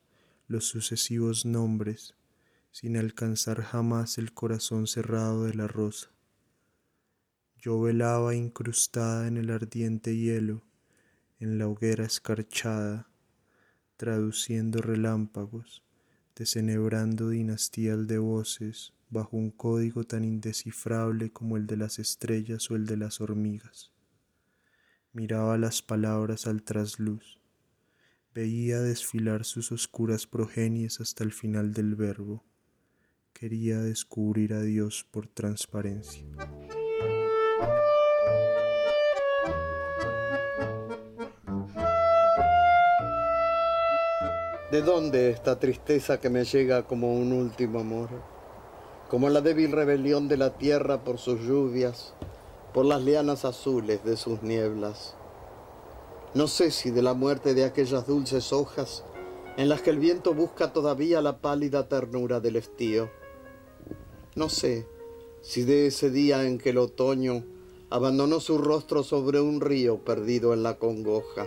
los 0.48 0.66
sucesivos 0.66 1.46
nombres, 1.46 2.14
sin 2.72 2.98
alcanzar 2.98 3.62
jamás 3.62 4.18
el 4.18 4.34
corazón 4.34 4.86
cerrado 4.86 5.44
de 5.44 5.54
la 5.54 5.66
rosa. 5.66 6.10
Yo 7.56 7.80
velaba 7.80 8.34
incrustada 8.34 9.28
en 9.28 9.38
el 9.38 9.48
ardiente 9.48 10.14
hielo, 10.14 10.62
en 11.38 11.56
la 11.56 11.68
hoguera 11.68 12.04
escarchada, 12.04 13.08
traduciendo 13.96 14.82
relámpagos, 14.82 15.82
desenebrando 16.36 17.30
dinastías 17.30 18.06
de 18.08 18.18
voces 18.18 18.92
bajo 19.08 19.38
un 19.38 19.50
código 19.50 20.04
tan 20.04 20.26
indescifrable 20.26 21.32
como 21.32 21.56
el 21.56 21.66
de 21.66 21.78
las 21.78 21.98
estrellas 21.98 22.70
o 22.70 22.76
el 22.76 22.84
de 22.84 22.98
las 22.98 23.22
hormigas. 23.22 23.90
Miraba 25.12 25.58
las 25.58 25.82
palabras 25.82 26.46
al 26.46 26.62
trasluz, 26.62 27.40
veía 28.32 28.78
desfilar 28.78 29.44
sus 29.44 29.72
oscuras 29.72 30.28
progenies 30.28 31.00
hasta 31.00 31.24
el 31.24 31.32
final 31.32 31.72
del 31.72 31.96
verbo. 31.96 32.44
Quería 33.32 33.80
descubrir 33.80 34.52
a 34.52 34.62
Dios 34.62 35.04
por 35.10 35.26
transparencia. 35.26 36.24
¿De 44.70 44.82
dónde 44.82 45.30
esta 45.30 45.58
tristeza 45.58 46.20
que 46.20 46.30
me 46.30 46.44
llega 46.44 46.86
como 46.86 47.18
un 47.18 47.32
último 47.32 47.80
amor? 47.80 48.10
Como 49.08 49.28
la 49.28 49.40
débil 49.40 49.72
rebelión 49.72 50.28
de 50.28 50.36
la 50.36 50.56
tierra 50.56 51.02
por 51.02 51.18
sus 51.18 51.40
lluvias, 51.40 52.14
por 52.72 52.84
las 52.84 53.02
lianas 53.02 53.44
azules 53.44 54.04
de 54.04 54.16
sus 54.16 54.42
nieblas. 54.42 55.14
No 56.34 56.46
sé 56.46 56.70
si 56.70 56.90
de 56.90 57.02
la 57.02 57.14
muerte 57.14 57.54
de 57.54 57.64
aquellas 57.64 58.06
dulces 58.06 58.52
hojas 58.52 59.04
en 59.56 59.68
las 59.68 59.82
que 59.82 59.90
el 59.90 59.98
viento 59.98 60.32
busca 60.34 60.72
todavía 60.72 61.20
la 61.20 61.38
pálida 61.38 61.88
ternura 61.88 62.38
del 62.40 62.56
estío. 62.56 63.10
No 64.36 64.48
sé 64.48 64.86
si 65.40 65.64
de 65.64 65.86
ese 65.86 66.10
día 66.10 66.44
en 66.44 66.58
que 66.58 66.70
el 66.70 66.78
otoño 66.78 67.44
abandonó 67.90 68.38
su 68.38 68.58
rostro 68.58 69.02
sobre 69.02 69.40
un 69.40 69.60
río 69.60 69.98
perdido 69.98 70.54
en 70.54 70.62
la 70.62 70.78
congoja. 70.78 71.46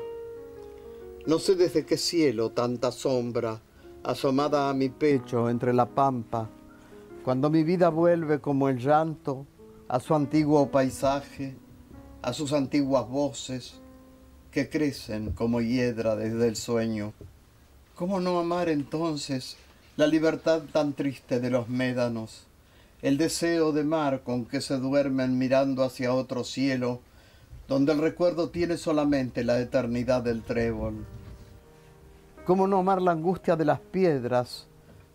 No 1.26 1.40
sé 1.40 1.56
desde 1.56 1.86
qué 1.86 1.98
cielo 1.98 2.50
tanta 2.50 2.92
sombra 2.92 3.62
asomada 4.04 4.70
a 4.70 4.74
mi 4.74 4.90
pecho 4.90 5.50
entre 5.50 5.74
la 5.74 5.86
pampa, 5.86 6.50
cuando 7.24 7.50
mi 7.50 7.64
vida 7.64 7.88
vuelve 7.88 8.42
como 8.42 8.68
el 8.68 8.78
llanto 8.78 9.48
a 9.88 10.00
su 10.00 10.16
antiguo 10.16 10.70
paisaje, 10.70 11.56
a 12.22 12.34
sus 12.34 12.54
antiguas 12.54 13.08
voces 13.08 13.76
que 14.52 14.70
crecen 14.70 15.32
como 15.32 15.62
hiedra 15.62 16.16
desde 16.16 16.48
el 16.48 16.56
sueño. 16.56 17.14
¿Cómo 17.96 18.20
no 18.20 18.40
amar 18.40 18.70
entonces 18.70 19.58
la 19.98 20.08
libertad 20.08 20.64
tan 20.72 20.94
triste 20.94 21.40
de 21.40 21.50
los 21.50 21.70
médanos, 21.70 22.48
el 23.02 23.18
deseo 23.18 23.72
de 23.72 23.84
mar 23.84 24.22
con 24.24 24.46
que 24.46 24.62
se 24.62 24.78
duermen 24.78 25.38
mirando 25.38 25.84
hacia 25.84 26.14
otro 26.14 26.44
cielo, 26.44 27.02
donde 27.68 27.92
el 27.92 28.00
recuerdo 28.00 28.50
tiene 28.50 28.78
solamente 28.78 29.44
la 29.44 29.60
eternidad 29.60 30.24
del 30.24 30.42
trébol. 30.42 31.06
¿Cómo 32.46 32.68
no 32.68 32.80
amar 32.80 33.02
la 33.02 33.12
angustia 33.12 33.56
de 33.56 33.66
las 33.66 33.80
piedras, 33.80 34.68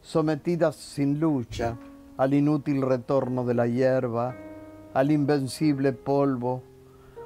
sometidas 0.02 0.76
sin 0.76 1.20
lucha 1.20 1.76
al 2.16 2.34
inútil 2.34 2.82
retorno 2.82 3.44
de 3.44 3.54
la 3.54 3.66
hierba, 3.66 4.36
al 4.94 5.10
invencible 5.10 5.92
polvo, 5.92 6.62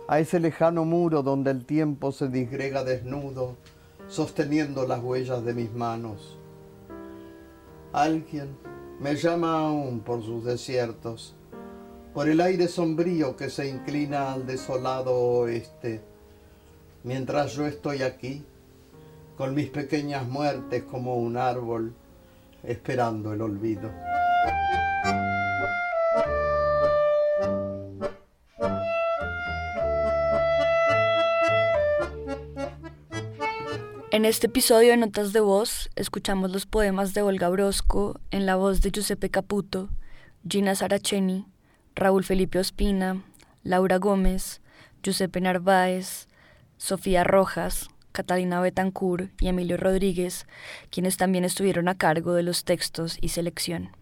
a 0.09 0.19
ese 0.19 0.41
lejano 0.41 0.85
muro 0.85 1.23
donde 1.23 1.51
el 1.51 1.65
tiempo 1.65 2.13
se 2.13 2.29
disgrega 2.29 2.85
desnudo, 2.85 3.57
sosteniendo 4.09 4.87
las 4.87 5.03
huellas 5.03 5.45
de 5.45 5.55
mis 5.55 5.73
manos? 5.73 6.39
Alguien 7.93 8.57
me 9.01 9.17
llama 9.17 9.61
aún 9.61 10.01
por 10.01 10.23
sus 10.23 10.45
desiertos, 10.45 11.35
por 12.15 12.29
el 12.29 12.41
aire 12.41 12.69
sombrío 12.69 13.37
que 13.37 13.49
se 13.49 13.69
inclina 13.69 14.33
al 14.33 14.47
desolado 14.47 15.15
oeste, 15.15 16.03
mientras 17.05 17.53
yo 17.55 17.67
estoy 17.67 18.03
aquí, 18.03 18.45
con 19.37 19.55
mis 19.55 19.71
pequeñas 19.71 20.29
muertes 20.29 20.83
como 20.85 21.17
un 21.17 21.37
árbol, 21.37 21.95
esperando 22.63 23.33
el 23.33 23.41
olvido. 23.41 23.91
En 34.13 34.27
este 34.27 34.49
episodio 34.49 34.91
de 34.91 34.99
Notas 34.99 35.33
de 35.33 35.41
Voz 35.41 35.89
escuchamos 35.97 36.51
los 36.51 36.67
poemas 36.67 37.15
de 37.15 37.23
Olga 37.23 37.49
Brosco 37.49 38.21
en 38.31 38.45
la 38.45 38.57
voz 38.57 38.83
de 38.83 38.91
Giuseppe 38.91 39.31
Caputo, 39.31 39.89
Gina 40.47 40.75
Saraceni, 40.75 41.47
Raúl 41.95 42.23
Felipe 42.23 42.59
Ospina, 42.59 43.23
Laura 43.63 43.97
Gómez, 43.97 44.61
Giuseppe 45.03 45.41
Narváez, 45.41 46.29
Sofía 46.77 47.25
Rojas, 47.25 47.89
Catalina 48.13 48.61
Betancourt 48.61 49.31
y 49.41 49.49
Emilio 49.49 49.79
Rodríguez, 49.79 50.47
quienes 50.91 51.17
también 51.17 51.47
estuvieron 51.47 51.89
a 51.89 51.97
cargo 51.97 52.35
de 52.35 52.43
los 52.43 52.65
textos 52.65 53.17
y 53.23 53.31
selección. 53.31 53.97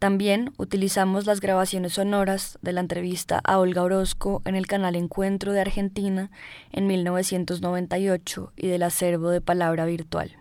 También 0.00 0.54
utilizamos 0.56 1.26
las 1.26 1.40
grabaciones 1.40 1.92
sonoras 1.92 2.58
de 2.62 2.72
la 2.72 2.80
entrevista 2.80 3.38
a 3.44 3.58
Olga 3.58 3.82
Orozco 3.82 4.40
en 4.46 4.56
el 4.56 4.66
canal 4.66 4.96
Encuentro 4.96 5.52
de 5.52 5.60
Argentina 5.60 6.30
en 6.72 6.86
1998 6.86 8.54
y 8.56 8.68
del 8.68 8.82
acervo 8.82 9.28
de 9.28 9.42
Palabra 9.42 9.84
Virtual. 9.84 10.38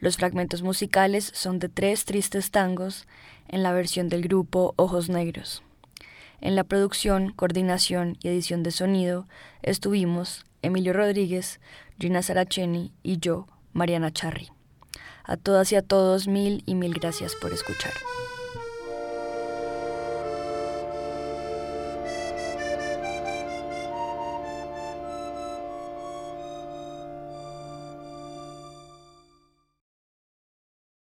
Los 0.00 0.16
fragmentos 0.16 0.62
musicales 0.62 1.30
son 1.32 1.60
de 1.60 1.68
tres 1.68 2.06
tristes 2.06 2.50
tangos 2.50 3.06
en 3.46 3.62
la 3.62 3.72
versión 3.72 4.08
del 4.08 4.22
grupo 4.22 4.74
Ojos 4.74 5.08
Negros. 5.08 5.62
En 6.40 6.56
la 6.56 6.64
producción, 6.64 7.32
coordinación 7.34 8.18
y 8.20 8.26
edición 8.26 8.64
de 8.64 8.72
sonido 8.72 9.28
estuvimos 9.62 10.44
Emilio 10.62 10.92
Rodríguez, 10.92 11.60
Gina 12.00 12.20
Saraceni 12.20 12.92
y 13.04 13.18
yo, 13.18 13.46
Mariana 13.72 14.10
Charri. 14.10 14.48
A 15.22 15.36
todas 15.36 15.70
y 15.70 15.76
a 15.76 15.82
todos 15.82 16.26
mil 16.26 16.64
y 16.66 16.74
mil 16.74 16.94
gracias 16.94 17.36
por 17.36 17.52
escuchar. 17.52 17.92